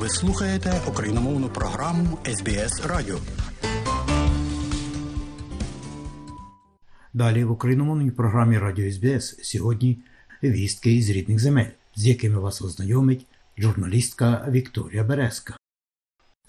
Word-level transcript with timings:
Ви 0.00 0.08
слухаєте 0.08 0.80
україномовну 0.88 1.48
програму 1.48 2.18
СБС 2.24 2.86
Радіо. 2.86 3.18
Далі 7.14 7.44
в 7.44 7.50
україномовній 7.50 8.10
програмі 8.10 8.58
Радіо 8.58 8.92
СБС 8.92 9.38
сьогодні 9.42 9.98
вістки 10.42 10.92
із 10.92 11.10
рідних 11.10 11.38
земель, 11.38 11.70
з 11.96 12.06
якими 12.06 12.38
вас 12.38 12.62
ознайомить 12.62 13.26
журналістка 13.58 14.46
Вікторія 14.50 15.04
Березка. 15.04 15.59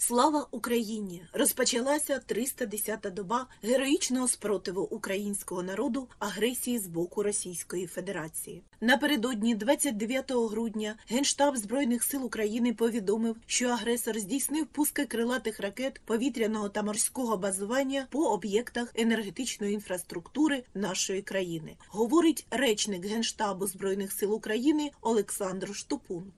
Слава 0.04 0.48
Україні! 0.52 1.24
Розпочалася 1.34 2.22
310-та 2.28 3.10
доба 3.10 3.48
героїчного 3.64 4.28
спротиву 4.28 4.82
українського 4.82 5.64
народу 5.64 6.08
агресії 6.20 6.80
з 6.80 6.88
боку 6.88 7.24
Російської 7.24 7.88
Федерації. 7.88 8.64
Напередодні 8.82 9.56
29 9.56 10.32
грудня 10.32 10.96
Генштаб 11.08 11.58
Збройних 11.58 12.04
сил 12.04 12.26
України 12.26 12.74
повідомив, 12.74 13.36
що 13.46 13.68
агресор 13.68 14.20
здійснив 14.20 14.66
пуски 14.66 15.06
крилатих 15.06 15.60
ракет 15.60 16.02
повітряного 16.06 16.70
та 16.70 16.84
морського 16.84 17.38
базування 17.38 18.08
по 18.10 18.20
об'єктах 18.20 18.92
енергетичної 18.96 19.74
інфраструктури 19.74 20.64
нашої 20.74 21.22
країни. 21.22 21.78
Говорить 21.90 22.48
речник 22.52 23.06
Генштабу 23.06 23.68
Збройних 23.68 24.12
сил 24.12 24.34
України 24.34 24.92
Олександр 25.02 25.76
Штупун. 25.76 26.32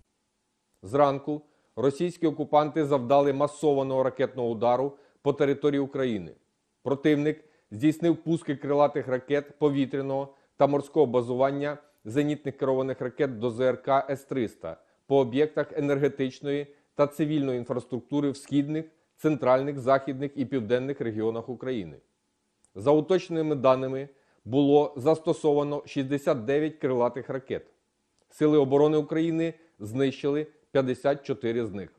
Зранку 0.82 1.42
російські 1.76 2.28
окупанти 2.28 2.86
завдали 2.86 3.34
масованого 3.34 4.04
ракетного 4.04 4.50
удару 4.50 4.98
по 5.22 5.34
території 5.34 5.80
України. 5.80 6.32
Противник 6.84 7.44
здійснив 7.72 8.18
пуски 8.18 8.56
крилатих 8.56 9.08
ракет 9.08 9.60
повітряного 9.60 10.34
та 10.58 10.68
морського 10.68 11.06
базування 11.06 11.78
зенітних 12.06 12.58
керованих 12.58 13.02
ракет 13.02 13.40
до 13.40 13.52
ЗРК 13.52 13.88
С-300 13.88 14.76
по 15.08 15.18
об'єктах 15.18 15.78
енергетичної 15.78 16.68
та 16.96 17.08
цивільної 17.08 17.58
інфраструктури 17.58 18.32
в 18.32 18.38
східних, 18.38 18.86
центральних, 19.18 19.80
західних 19.80 20.32
і 20.36 20.46
південних 20.46 21.02
регіонах 21.02 21.50
України. 21.50 21.98
За 22.76 22.92
уточненими 22.92 23.56
даними, 23.56 24.10
було 24.46 24.94
застосовано 24.98 25.84
69 25.86 26.76
крилатих 26.76 27.30
ракет. 27.30 27.66
Сили 28.30 28.58
оборони 28.58 28.98
України 28.98 29.54
знищили 29.80 30.48
54 30.74 31.66
з 31.66 31.72
них. 31.72 31.90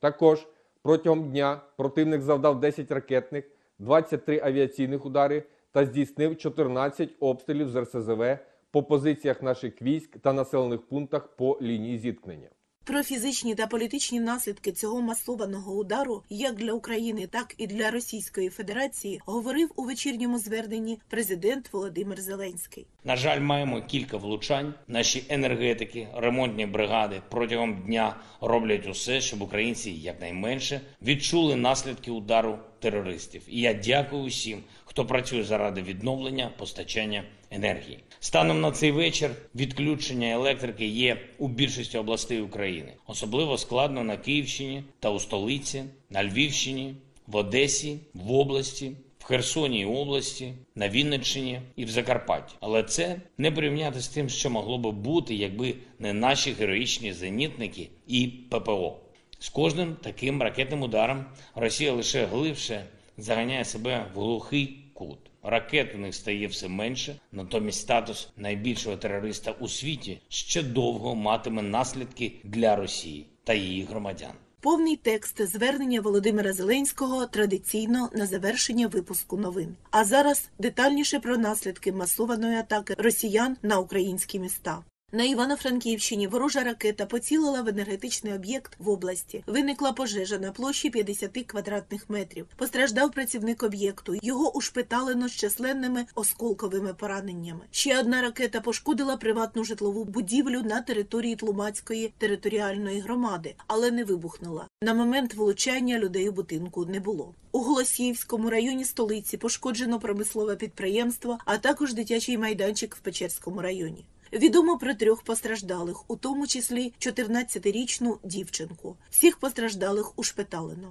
Також 0.00 0.48
протягом 0.82 1.30
дня 1.30 1.60
противник 1.76 2.22
завдав 2.22 2.60
10 2.60 2.90
ракетних, 2.90 3.44
23 3.78 4.40
авіаційних 4.44 5.06
удари 5.06 5.42
та 5.72 5.84
здійснив 5.84 6.36
14 6.36 7.10
обстрілів 7.20 7.68
з 7.68 7.80
РСЗВ 7.80 8.38
по 8.70 8.82
позиціях 8.82 9.42
наших 9.42 9.82
військ 9.82 10.18
та 10.18 10.32
населених 10.32 10.82
пунктах 10.82 11.28
по 11.28 11.58
лінії 11.62 11.98
зіткнення. 11.98 12.48
Про 12.84 13.02
фізичні 13.02 13.54
та 13.54 13.66
політичні 13.66 14.20
наслідки 14.20 14.72
цього 14.72 15.02
масованого 15.02 15.74
удару, 15.74 16.22
як 16.30 16.54
для 16.54 16.72
України, 16.72 17.26
так 17.26 17.54
і 17.58 17.66
для 17.66 17.90
Російської 17.90 18.48
Федерації, 18.48 19.20
говорив 19.26 19.70
у 19.76 19.84
вечірньому 19.84 20.38
зверненні 20.38 20.98
президент 21.08 21.72
Володимир 21.72 22.20
Зеленський. 22.20 22.86
На 23.04 23.16
жаль, 23.16 23.40
маємо 23.40 23.82
кілька 23.82 24.16
влучань. 24.16 24.74
Наші 24.88 25.24
енергетики, 25.28 26.08
ремонтні 26.14 26.66
бригади 26.66 27.22
протягом 27.30 27.82
дня 27.82 28.16
роблять 28.40 28.86
усе, 28.86 29.20
щоб 29.20 29.42
українці 29.42 29.90
якнайменше 29.90 30.80
відчули 31.02 31.56
наслідки 31.56 32.10
удару 32.10 32.58
терористів. 32.82 33.42
І 33.48 33.60
я 33.60 33.74
дякую 33.74 34.22
усім, 34.22 34.62
хто 34.84 35.06
працює 35.06 35.44
заради 35.44 35.82
відновлення 35.82 36.50
постачання 36.58 37.24
енергії. 37.50 37.98
Станом 38.20 38.60
на 38.60 38.70
цей 38.70 38.90
вечір 38.90 39.30
відключення 39.54 40.30
електрики 40.30 40.86
є 40.86 41.18
у 41.38 41.48
більшості 41.48 41.98
областей 41.98 42.40
України. 42.40 42.92
Особливо 43.06 43.58
складно 43.58 44.04
на 44.04 44.16
Київщині 44.16 44.84
та 45.00 45.10
у 45.10 45.18
столиці, 45.18 45.84
на 46.10 46.24
Львівщині, 46.24 46.94
в 47.26 47.36
Одесі, 47.36 47.98
в 48.14 48.32
області. 48.32 48.92
В 49.18 49.24
Херсоній 49.24 49.86
області, 49.86 50.52
на 50.74 50.88
Вінниччині 50.88 51.60
і 51.76 51.84
в 51.84 51.90
Закарпатті, 51.90 52.54
але 52.60 52.82
це 52.82 53.20
не 53.38 53.50
порівняти 53.50 54.00
з 54.00 54.08
тим, 54.08 54.28
що 54.28 54.50
могло 54.50 54.78
би 54.78 54.90
бути, 54.90 55.34
якби 55.34 55.74
не 55.98 56.12
наші 56.12 56.52
героїчні 56.52 57.12
зенітники 57.12 57.88
і 58.06 58.26
ППО. 58.50 58.96
З 59.42 59.48
кожним 59.48 59.96
таким 60.02 60.42
ракетним 60.42 60.82
ударом 60.82 61.24
Росія 61.54 61.92
лише 61.92 62.26
глибше 62.26 62.84
заганяє 63.18 63.64
себе 63.64 64.06
в 64.14 64.18
глухий 64.18 64.84
кут. 64.94 65.18
Ракет 65.42 65.94
у 65.94 65.98
них 65.98 66.14
стає 66.14 66.46
все 66.46 66.68
менше, 66.68 67.16
натомість 67.32 67.80
статус 67.80 68.28
найбільшого 68.36 68.96
терориста 68.96 69.54
у 69.60 69.68
світі 69.68 70.20
ще 70.28 70.62
довго 70.62 71.14
матиме 71.14 71.62
наслідки 71.62 72.32
для 72.44 72.76
Росії 72.76 73.26
та 73.44 73.54
її 73.54 73.84
громадян. 73.84 74.32
Повний 74.60 74.96
текст 74.96 75.46
звернення 75.46 76.00
Володимира 76.00 76.52
Зеленського 76.52 77.26
традиційно 77.26 78.10
на 78.14 78.26
завершення 78.26 78.86
випуску 78.86 79.36
новин. 79.36 79.76
А 79.90 80.04
зараз 80.04 80.48
детальніше 80.58 81.20
про 81.20 81.36
наслідки 81.36 81.92
масованої 81.92 82.56
атаки 82.56 82.94
росіян 82.98 83.56
на 83.62 83.78
українські 83.78 84.38
міста. 84.38 84.82
На 85.14 85.24
Івано-Франківщині 85.24 86.26
ворожа 86.26 86.64
ракета 86.64 87.06
поцілила 87.06 87.62
в 87.62 87.68
енергетичний 87.68 88.34
об'єкт 88.34 88.76
в 88.78 88.88
області. 88.88 89.44
Виникла 89.46 89.92
пожежа 89.92 90.38
на 90.38 90.52
площі 90.52 90.90
50 90.90 91.44
квадратних 91.46 92.10
метрів. 92.10 92.46
Постраждав 92.56 93.12
працівник 93.12 93.62
об'єкту. 93.62 94.18
Його 94.22 94.56
ушпиталено 94.56 95.28
з 95.28 95.32
численними 95.32 96.06
осколковими 96.14 96.94
пораненнями. 96.94 97.60
Ще 97.70 98.00
одна 98.00 98.22
ракета 98.22 98.60
пошкодила 98.60 99.16
приватну 99.16 99.64
житлову 99.64 100.04
будівлю 100.04 100.62
на 100.62 100.80
території 100.80 101.36
Тлумацької 101.36 102.12
територіальної 102.18 103.00
громади, 103.00 103.54
але 103.66 103.90
не 103.90 104.04
вибухнула. 104.04 104.66
На 104.82 104.94
момент 104.94 105.34
влучання 105.34 105.98
людей 105.98 106.28
у 106.28 106.32
будинку 106.32 106.84
не 106.84 107.00
було. 107.00 107.34
У 107.52 107.58
Голосіївському 107.58 108.50
районі 108.50 108.84
столиці 108.84 109.36
пошкоджено 109.36 109.98
промислове 109.98 110.56
підприємство, 110.56 111.38
а 111.44 111.58
також 111.58 111.94
дитячий 111.94 112.38
майданчик 112.38 112.94
в 112.94 112.98
Печерському 112.98 113.62
районі. 113.62 114.04
Відомо 114.32 114.78
про 114.78 114.94
трьох 114.94 115.22
постраждалих, 115.22 116.10
у 116.10 116.16
тому 116.16 116.46
числі 116.46 116.92
14-річну 116.98 118.18
дівчинку. 118.24 118.96
Всіх 119.10 119.36
постраждалих 119.36 120.18
ушпиталено. 120.18 120.90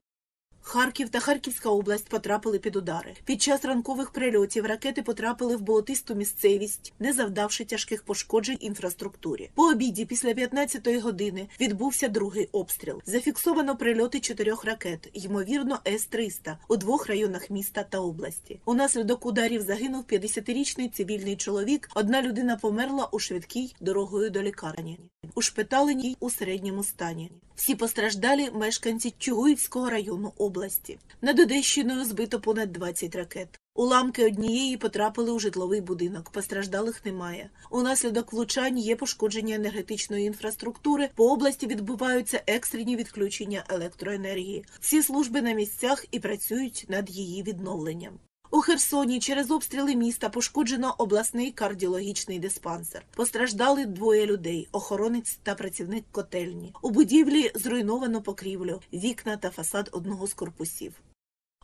Харків 0.61 1.09
та 1.09 1.19
Харківська 1.19 1.69
область 1.69 2.09
потрапили 2.09 2.59
під 2.59 2.75
удари. 2.75 3.13
Під 3.25 3.41
час 3.41 3.65
ранкових 3.65 4.11
прильотів 4.11 4.65
ракети 4.65 5.01
потрапили 5.01 5.55
в 5.55 5.61
болотисту 5.61 6.15
місцевість, 6.15 6.93
не 6.99 7.13
завдавши 7.13 7.65
тяжких 7.65 8.03
пошкоджень 8.03 8.57
інфраструктурі. 8.59 9.49
По 9.55 9.63
обіді 9.63 10.05
після 10.05 10.29
15-ї 10.29 10.99
години 10.99 11.47
відбувся 11.61 12.07
другий 12.07 12.49
обстріл. 12.51 13.01
Зафіксовано 13.05 13.77
прильоти 13.77 14.19
чотирьох 14.19 14.65
ракет, 14.65 15.09
ймовірно, 15.13 15.79
С-300 15.87 16.57
у 16.67 16.77
двох 16.77 17.07
районах 17.07 17.49
міста 17.49 17.83
та 17.83 17.99
області. 17.99 18.59
Унаслідок 18.65 19.25
ударів 19.25 19.61
загинув 19.61 20.03
50-річний 20.03 20.89
цивільний 20.89 21.35
чоловік. 21.35 21.89
Одна 21.95 22.21
людина 22.21 22.55
померла 22.55 23.09
у 23.11 23.19
швидкій 23.19 23.75
дорогою 23.79 24.29
до 24.29 24.41
лікарні. 24.41 24.99
у 25.23 25.27
Ушпиталені 25.35 26.17
у 26.19 26.29
середньому 26.29 26.83
стані. 26.83 27.31
Всі 27.61 27.75
постраждалі 27.75 28.49
мешканці 28.53 29.13
Чугуївського 29.17 29.89
району 29.89 30.33
області. 30.37 30.99
Над 31.21 31.39
Одещиною 31.39 32.05
збито 32.05 32.39
понад 32.39 32.71
20 32.71 33.15
ракет. 33.15 33.59
Уламки 33.75 34.25
однієї 34.25 34.77
потрапили 34.77 35.31
у 35.31 35.39
житловий 35.39 35.81
будинок. 35.81 36.29
Постраждалих 36.29 37.05
немає. 37.05 37.49
Унаслідок 37.69 38.33
влучань 38.33 38.77
є 38.77 38.95
пошкодження 38.95 39.55
енергетичної 39.55 40.25
інфраструктури. 40.25 41.09
По 41.15 41.31
області 41.31 41.67
відбуваються 41.67 42.43
екстрені 42.47 42.95
відключення 42.95 43.63
електроенергії. 43.69 44.65
Всі 44.79 45.03
служби 45.03 45.41
на 45.41 45.53
місцях 45.53 46.05
і 46.11 46.19
працюють 46.19 46.85
над 46.89 47.09
її 47.09 47.43
відновленням. 47.43 48.19
У 48.53 48.61
Херсоні 48.61 49.19
через 49.19 49.51
обстріли 49.51 49.95
міста 49.95 50.29
пошкоджено 50.29 50.95
обласний 50.97 51.51
кардіологічний 51.51 52.39
диспансер. 52.39 53.05
Постраждали 53.15 53.85
двоє 53.85 54.25
людей: 54.25 54.67
охоронець 54.71 55.39
та 55.43 55.55
працівник 55.55 56.05
котельні. 56.11 56.73
У 56.81 56.89
будівлі 56.89 57.51
зруйновано 57.55 58.21
покрівлю, 58.21 58.81
вікна 58.93 59.37
та 59.37 59.49
фасад 59.49 59.89
одного 59.91 60.27
з 60.27 60.33
корпусів. 60.33 60.93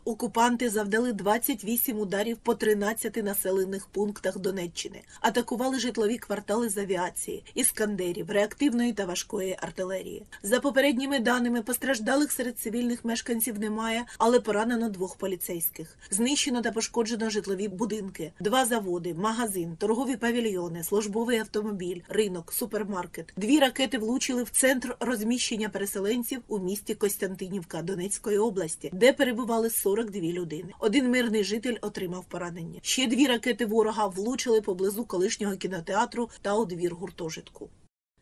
Окупанти 0.08 0.70
завдали 0.70 1.12
28 1.12 1.98
ударів 1.98 2.36
по 2.36 2.54
13 2.54 3.24
населених 3.24 3.86
пунктах 3.86 4.38
Донеччини, 4.38 5.02
атакували 5.20 5.78
житлові 5.78 6.18
квартали 6.18 6.68
з 6.68 6.78
авіації, 6.78 7.44
іскандерів, 7.54 8.30
реактивної 8.30 8.92
та 8.92 9.04
важкої 9.04 9.56
артилерії. 9.60 10.26
За 10.42 10.60
попередніми 10.60 11.18
даними 11.18 11.62
постраждалих 11.62 12.32
серед 12.32 12.58
цивільних 12.58 13.04
мешканців 13.04 13.58
немає, 13.58 14.04
але 14.18 14.40
поранено 14.40 14.88
двох 14.88 15.16
поліцейських. 15.16 15.98
Знищено 16.10 16.62
та 16.62 16.72
пошкоджено 16.72 17.30
житлові 17.30 17.68
будинки, 17.68 18.32
два 18.40 18.66
заводи, 18.66 19.14
магазин, 19.14 19.76
торгові 19.76 20.16
павільйони, 20.16 20.84
службовий 20.84 21.38
автомобіль, 21.38 22.00
ринок, 22.08 22.52
супермаркет. 22.52 23.32
Дві 23.36 23.58
ракети 23.58 23.98
влучили 23.98 24.42
в 24.42 24.50
центр 24.50 24.96
розміщення 25.00 25.68
переселенців 25.68 26.40
у 26.48 26.58
місті 26.58 26.94
Костянтинівка 26.94 27.82
Донецької 27.82 28.38
області, 28.38 28.90
де 28.92 29.12
перебували 29.12 29.70
40 29.70 29.97
42 29.98 30.32
людини. 30.32 30.72
Один 30.78 31.10
мирний 31.10 31.44
житель 31.44 31.76
отримав 31.80 32.24
поранення. 32.24 32.80
Ще 32.82 33.06
дві 33.06 33.26
ракети 33.26 33.66
ворога 33.66 34.06
влучили 34.06 34.60
поблизу 34.60 35.04
колишнього 35.04 35.56
кінотеатру 35.56 36.30
та 36.42 36.56
у 36.56 36.64
двір 36.64 36.94
гуртожитку. 36.94 37.68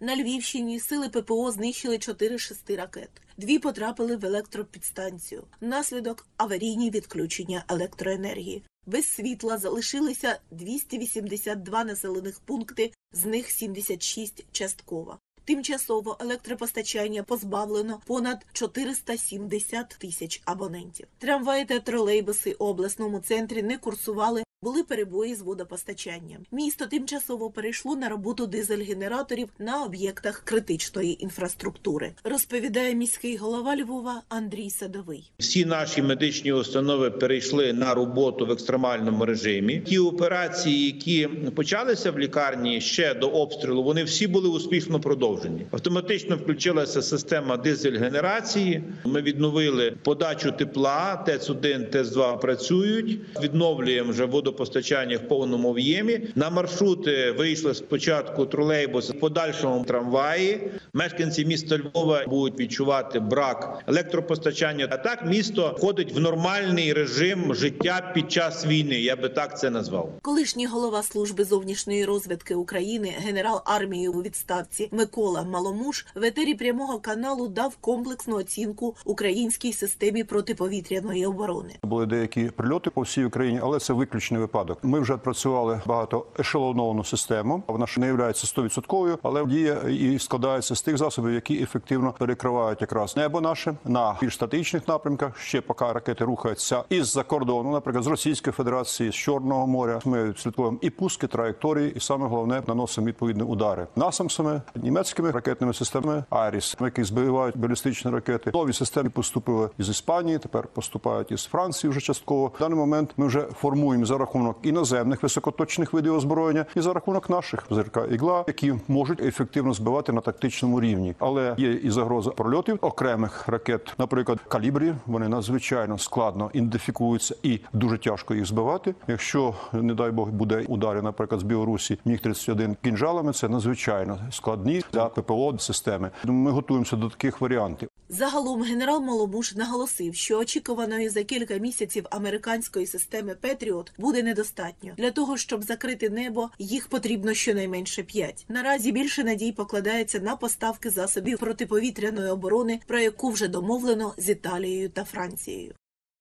На 0.01 0.17
Львівщині 0.17 0.81
сили 0.81 1.09
ППО 1.09 1.51
знищили 1.51 1.99
4 1.99 2.39
шести 2.39 2.77
ракет. 2.77 3.11
Дві 3.37 3.59
потрапили 3.59 4.17
в 4.17 4.25
електропідстанцію. 4.25 5.45
Внаслідок 5.61 6.27
аварійні 6.37 6.91
відключення 6.91 7.65
електроенергії. 7.69 8.63
Без 8.87 9.09
світла 9.09 9.59
залишилися 9.59 10.41
282 10.51 11.85
населених 11.85 12.41
пункти, 12.41 12.93
з 13.13 13.25
них 13.25 13.51
76 13.51 14.45
частково. 14.53 15.19
Тимчасово 15.47 16.17
електропостачання 16.21 17.23
позбавлено 17.23 18.01
понад 18.07 18.47
470 18.53 19.89
тисяч 19.89 20.43
абонентів. 20.45 21.07
Трамваї 21.19 21.65
та 21.65 21.81
тролейбуси 21.81 22.53
у 22.53 22.65
обласному 22.65 23.21
центрі 23.21 23.63
не 23.63 23.79
курсували. 23.79 24.46
Були 24.67 24.83
перебої 24.83 25.35
з 25.35 25.41
водопостачанням. 25.43 26.39
Місто 26.53 26.87
тимчасово 26.87 27.51
перейшло 27.51 27.97
на 27.97 28.09
роботу 28.09 28.47
дизель-генераторів 28.47 29.49
на 29.59 29.85
об'єктах 29.85 30.43
критичної 30.45 31.25
інфраструктури, 31.25 32.13
розповідає 32.25 32.95
міський 32.95 33.37
голова 33.37 33.77
Львова 33.77 34.23
Андрій 34.29 34.71
Садовий. 34.71 35.31
Всі 35.39 35.65
наші 35.65 36.03
медичні 36.03 36.53
установи 36.53 37.11
перейшли 37.11 37.73
на 37.73 37.95
роботу 37.95 38.47
в 38.47 38.51
екстремальному 38.51 39.25
режимі. 39.25 39.81
Ті 39.81 39.99
операції, 39.99 40.87
які 40.87 41.29
почалися 41.55 42.11
в 42.11 42.19
лікарні 42.19 42.81
ще 42.81 43.15
до 43.15 43.29
обстрілу, 43.29 43.83
вони 43.83 44.05
всі 44.05 44.27
були 44.27 44.49
успішно 44.49 45.01
продовжені. 45.01 45.67
Автоматично 45.71 46.37
включилася 46.37 47.03
система 47.03 47.57
дизель-генерації. 47.57 48.83
Ми 49.05 49.23
відновили 49.23 49.97
подачу 50.03 50.53
тепла. 50.53 51.25
ТЕЦ-1, 51.29 51.91
ТЕЦ-2 51.91 52.41
працюють. 52.41 53.21
Відновлюємо 53.43 54.11
вже 54.11 54.25
водопостачання 54.25 54.56
в 54.65 55.29
повному 55.29 55.69
об'ємі. 55.69 56.21
На 56.35 56.51
маршрути 56.51 57.31
вийшли 57.31 57.75
спочатку 57.75 58.47
тролейбус, 58.47 59.11
в 59.11 59.21
подальшому 59.21 59.85
трамваї. 59.85 60.71
Мешканці 60.93 61.45
міста 61.45 61.79
Львова 61.79 62.25
будуть 62.27 62.61
відчувати 62.61 63.21
брак 63.21 63.83
електропостачання. 63.87 64.89
А 64.91 64.97
так 64.97 65.27
місто 65.27 65.75
входить 65.79 66.13
в 66.15 66.21
нормальний 66.21 66.93
режим 66.93 67.55
життя 67.55 68.13
під 68.15 68.33
час 68.33 68.67
війни. 68.67 69.01
Я 69.01 69.17
би 69.17 69.29
так 69.29 69.59
це 69.59 69.71
назвав. 69.71 70.13
Колишній 70.23 70.67
голова 70.67 71.03
служби 71.03 71.45
зовнішньої 71.45 72.05
розвідки 72.05 72.55
України, 72.55 73.15
генерал 73.19 73.63
армії 73.65 74.09
у 74.09 74.23
відставці 74.23 74.89
Микола 74.93 75.43
Маломуш 75.43 76.07
в 76.15 76.25
етері 76.25 76.55
прямого 76.55 76.99
каналу 76.99 77.49
дав 77.49 77.77
комплексну 77.77 78.37
оцінку 78.37 78.97
українській 79.05 79.73
системі 79.73 80.25
протиповітряної 80.25 81.27
оборони. 81.27 81.71
Були 81.83 82.07
деякі 82.07 82.45
прильоти 82.45 82.91
по 82.91 83.01
всій 83.01 83.25
Україні, 83.25 83.61
але 83.63 83.79
це 83.79 83.93
виключний 84.37 84.41
випадок. 84.41 84.79
Ми 84.83 85.01
вже 85.01 85.17
працювали 85.17 85.81
багато 85.87 86.25
ешелоновану 86.39 87.05
систему. 87.05 87.63
Вона 87.67 87.87
ж 87.87 88.01
не 88.01 88.07
є 88.07 88.13
100%, 88.13 89.19
але 89.23 89.47
діє 89.47 89.79
і 89.89 90.19
складається 90.19 90.75
з 90.77 90.83
тих 90.83 90.99
засобів, 90.99 91.33
які 91.33 91.63
ефективно 91.63 92.15
перекривають 92.19 92.81
якраз 92.81 93.17
небо 93.17 93.41
наше 93.41 93.77
на 93.85 94.17
більш 94.21 94.35
статичних 94.35 94.89
напрямках. 94.89 95.39
Ще 95.39 95.61
поки 95.61 95.85
ракети 95.85 96.25
рухаються 96.25 96.85
із-за 96.89 97.23
кордону, 97.23 97.73
наприклад, 97.73 98.05
з 98.05 98.07
Російської 98.07 98.53
Федерації, 98.53 99.11
з 99.11 99.15
Чорного 99.15 99.67
моря. 99.67 100.01
Ми 100.05 100.35
слідкуємо 100.37 100.79
і 100.81 100.91
пуски, 100.91 101.27
траєкторії, 101.27 101.93
і 101.97 102.01
саме 102.01 102.27
головне 102.27 102.63
наносимо 102.67 103.07
відповідні 103.07 103.43
удари 103.43 103.87
насамсами 103.97 104.63
німецькими 104.75 105.31
ракетними 105.31 105.75
системами 105.75 106.25
Айріс, 106.31 106.77
які 106.81 107.05
збивають 107.05 107.57
балістичні 107.57 108.11
ракети. 108.11 108.51
Нові 108.55 108.73
системи 108.73 109.11
поступили 109.11 109.69
із 109.79 109.89
Іспанії. 109.89 110.39
Тепер 110.39 110.67
поступають 110.67 111.33
із 111.33 111.45
Франції 111.45 111.91
вже 111.91 112.01
частково. 112.01 112.47
В 112.47 112.59
даний 112.61 112.79
момент 112.79 113.11
ми 113.17 113.27
вже 113.27 113.41
формуємо 113.41 114.05
за 114.05 114.19
рахунок 114.27 114.57
іноземних 114.63 115.23
високоточних 115.23 115.93
видів 115.93 116.15
озброєння 116.15 116.67
і 116.77 116.81
за 116.81 116.93
рахунок 116.93 117.31
наших 117.31 117.67
ЗРК 117.71 117.99
ігла, 118.11 118.45
які 118.47 118.75
можуть 118.89 119.21
ефективно 119.21 119.73
збивати 119.73 120.13
на 120.13 120.21
тактичному 120.21 120.81
рівні. 120.81 121.15
Але 121.19 121.55
є 121.59 121.73
і 121.73 121.91
загроза 121.91 122.31
прольотів 122.31 122.79
окремих 122.81 123.49
ракет, 123.49 123.95
наприклад, 123.99 124.39
калібрі. 124.49 124.95
Вони 125.07 125.29
надзвичайно 125.29 125.99
складно 125.99 126.51
ідентифікуються 126.53 127.35
і 127.43 127.61
дуже 127.73 127.99
тяжко 127.99 128.35
їх 128.35 128.47
збивати. 128.47 128.95
Якщо 129.09 129.55
не 129.73 129.95
дай 129.95 130.11
Бог 130.11 130.29
буде 130.29 130.65
удари, 130.69 131.03
наприклад, 131.03 131.41
з 131.41 131.45
Білорусі 131.45 131.99
міг 132.05 132.21
31 132.21 132.77
кінжалами, 132.85 133.33
це 133.33 133.49
надзвичайно 133.49 134.19
складні 134.31 134.83
для 134.93 135.05
ППО 135.05 135.59
системи. 135.59 136.11
Ми 136.25 136.51
готуємося 136.51 136.97
до 136.97 137.09
таких 137.09 137.41
варіантів. 137.41 137.89
Загалом 138.09 138.63
генерал 138.63 139.01
Маломуш 139.01 139.55
наголосив, 139.55 140.15
що 140.15 140.39
очікуваної 140.39 141.09
за 141.09 141.25
кілька 141.25 141.55
місяців 141.55 142.07
американської 142.11 142.87
системи 142.87 143.35
Петріот 143.35 143.93
буде 143.99 144.23
недостатньо 144.23 144.93
для 144.97 145.11
того, 145.11 145.37
щоб 145.37 145.63
закрити 145.63 146.11
небо. 146.11 146.51
Їх 146.59 146.89
потрібно 146.89 147.35
щонайменше 147.35 148.03
п'ять. 148.03 148.45
Наразі 148.49 148.93
більше 148.93 149.25
надій 149.25 149.53
покладається 149.53 150.19
на 150.19 150.37
поставки 150.37 150.91
засобів 150.91 151.39
протиповітряної 151.39 152.31
оборони, 152.31 152.81
про 152.87 152.99
яку 152.99 153.31
вже 153.31 153.49
домовлено 153.49 154.15
з 154.19 154.29
Італією 154.29 154.89
та 154.89 155.05
Францією. 155.05 155.75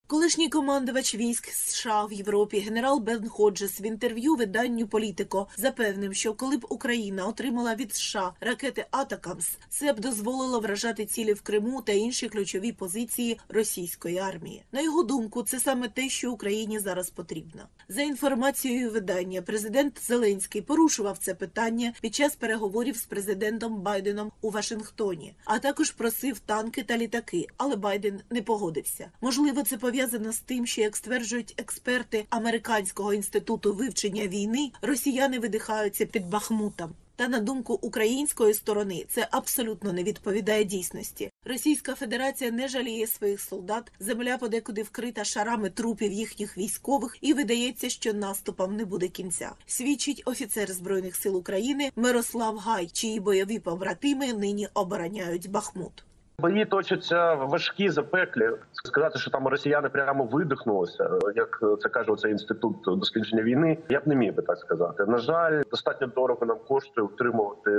Колишній 0.08 0.50
командувач 0.50 1.16
військ 1.16 1.48
США 1.48 2.06
в 2.06 2.14
Європі 2.14 2.60
генерал 2.60 3.00
Бен 3.00 3.30
Ходжес 3.30 3.82
в 3.82 3.86
інтерв'ю 3.86 4.36
виданню 4.36 4.88
Політико 4.88 5.48
запевнив, 5.58 6.16
що 6.16 6.34
коли 6.34 6.58
б 6.58 6.66
Україна 6.70 7.26
отримала 7.26 7.76
від 7.76 7.96
США 7.96 8.34
ракети 8.42 8.86
Атакамс, 8.92 9.50
це 9.70 9.94
б 9.94 10.00
дозволило 10.00 10.60
вражати 10.60 11.06
цілі 11.06 11.34
в 11.34 11.42
Криму 11.42 11.82
та 11.82 11.92
інші 11.92 12.30
ключові 12.30 12.72
позиції 12.72 13.40
російської 13.50 14.18
армії. 14.18 14.64
На 14.72 14.82
його 14.82 15.04
думку, 15.04 15.44
це 15.44 15.60
саме 15.60 15.88
те, 15.88 16.10
що 16.10 16.32
Україні 16.32 16.80
зараз 16.80 17.10
потрібно. 17.10 17.62
За 17.90 18.02
інформацією 18.02 18.92
видання, 18.92 19.42
президент 19.42 20.02
Зеленський 20.08 20.62
порушував 20.62 21.18
це 21.18 21.34
питання 21.34 21.94
під 22.02 22.16
час 22.16 22.36
переговорів 22.36 22.98
з 22.98 23.06
президентом 23.06 23.82
Байденом 23.82 24.32
у 24.42 24.50
Вашингтоні, 24.50 25.34
а 25.46 25.60
також 25.60 25.92
просив 25.92 26.40
танки 26.40 26.84
та 26.84 26.98
літаки, 26.98 27.48
але 27.58 27.76
Байден 27.76 28.22
не 28.30 28.42
погодився. 28.42 29.12
Можливо, 29.22 29.64
це 29.64 29.78
пов'язано 29.78 29.95
з 30.32 30.40
тим, 30.46 30.66
що 30.66 30.82
як 30.82 30.98
стверджують 30.98 31.54
експерти 31.58 32.26
американського 32.30 33.14
інституту 33.14 33.74
вивчення 33.74 34.28
війни, 34.28 34.72
росіяни 34.82 35.40
видихаються 35.40 36.06
під 36.06 36.30
Бахмутом. 36.30 36.96
Та 37.18 37.28
на 37.28 37.40
думку 37.40 37.80
української 37.82 38.54
сторони 38.54 39.06
це 39.10 39.28
абсолютно 39.32 39.94
не 39.94 40.04
відповідає 40.04 40.64
дійсності. 40.64 41.32
Російська 41.46 41.96
Федерація 41.96 42.52
не 42.52 42.68
жаліє 42.68 43.08
своїх 43.08 43.42
солдат. 43.42 43.92
Земля 44.00 44.38
подекуди 44.38 44.84
вкрита 44.84 45.24
шарами 45.24 45.70
трупів 45.70 46.12
їхніх 46.12 46.58
військових, 46.58 47.18
і 47.22 47.34
видається, 47.34 47.90
що 47.90 48.14
наступом 48.14 48.76
не 48.76 48.86
буде 48.86 49.08
кінця. 49.08 49.52
Свідчить 49.66 50.22
офіцер 50.26 50.74
збройних 50.74 51.16
сил 51.16 51.38
України 51.38 51.92
Мирослав 51.96 52.58
Гай, 52.58 52.88
чиї 52.88 53.20
бойові 53.20 53.60
побратими 53.60 54.34
нині 54.34 54.68
обороняють 54.74 55.50
Бахмут. 55.50 56.04
Бої 56.40 56.66
точаться 56.66 57.34
важкі 57.34 57.90
запеклі. 57.90 58.50
Сказати, 58.72 59.20
що 59.20 59.32
там 59.32 59.48
росіяни 59.48 59.90
прямо 59.90 60.24
видихнулися, 60.24 61.10
як 61.36 61.60
це 61.82 61.90
каже 61.90 62.16
цей 62.16 62.32
інститут 62.32 62.78
дослідження 62.88 63.44
війни. 63.44 63.78
Я 63.90 64.00
б 64.00 64.08
не 64.08 64.16
міг 64.16 64.34
би 64.34 64.44
так 64.44 64.58
сказати. 64.58 65.06
На 65.06 65.18
жаль, 65.18 65.64
достатньо 65.72 66.08
дорого 66.08 66.46
нам 66.46 66.58
коштує 66.68 67.08
утримувати 67.08 67.72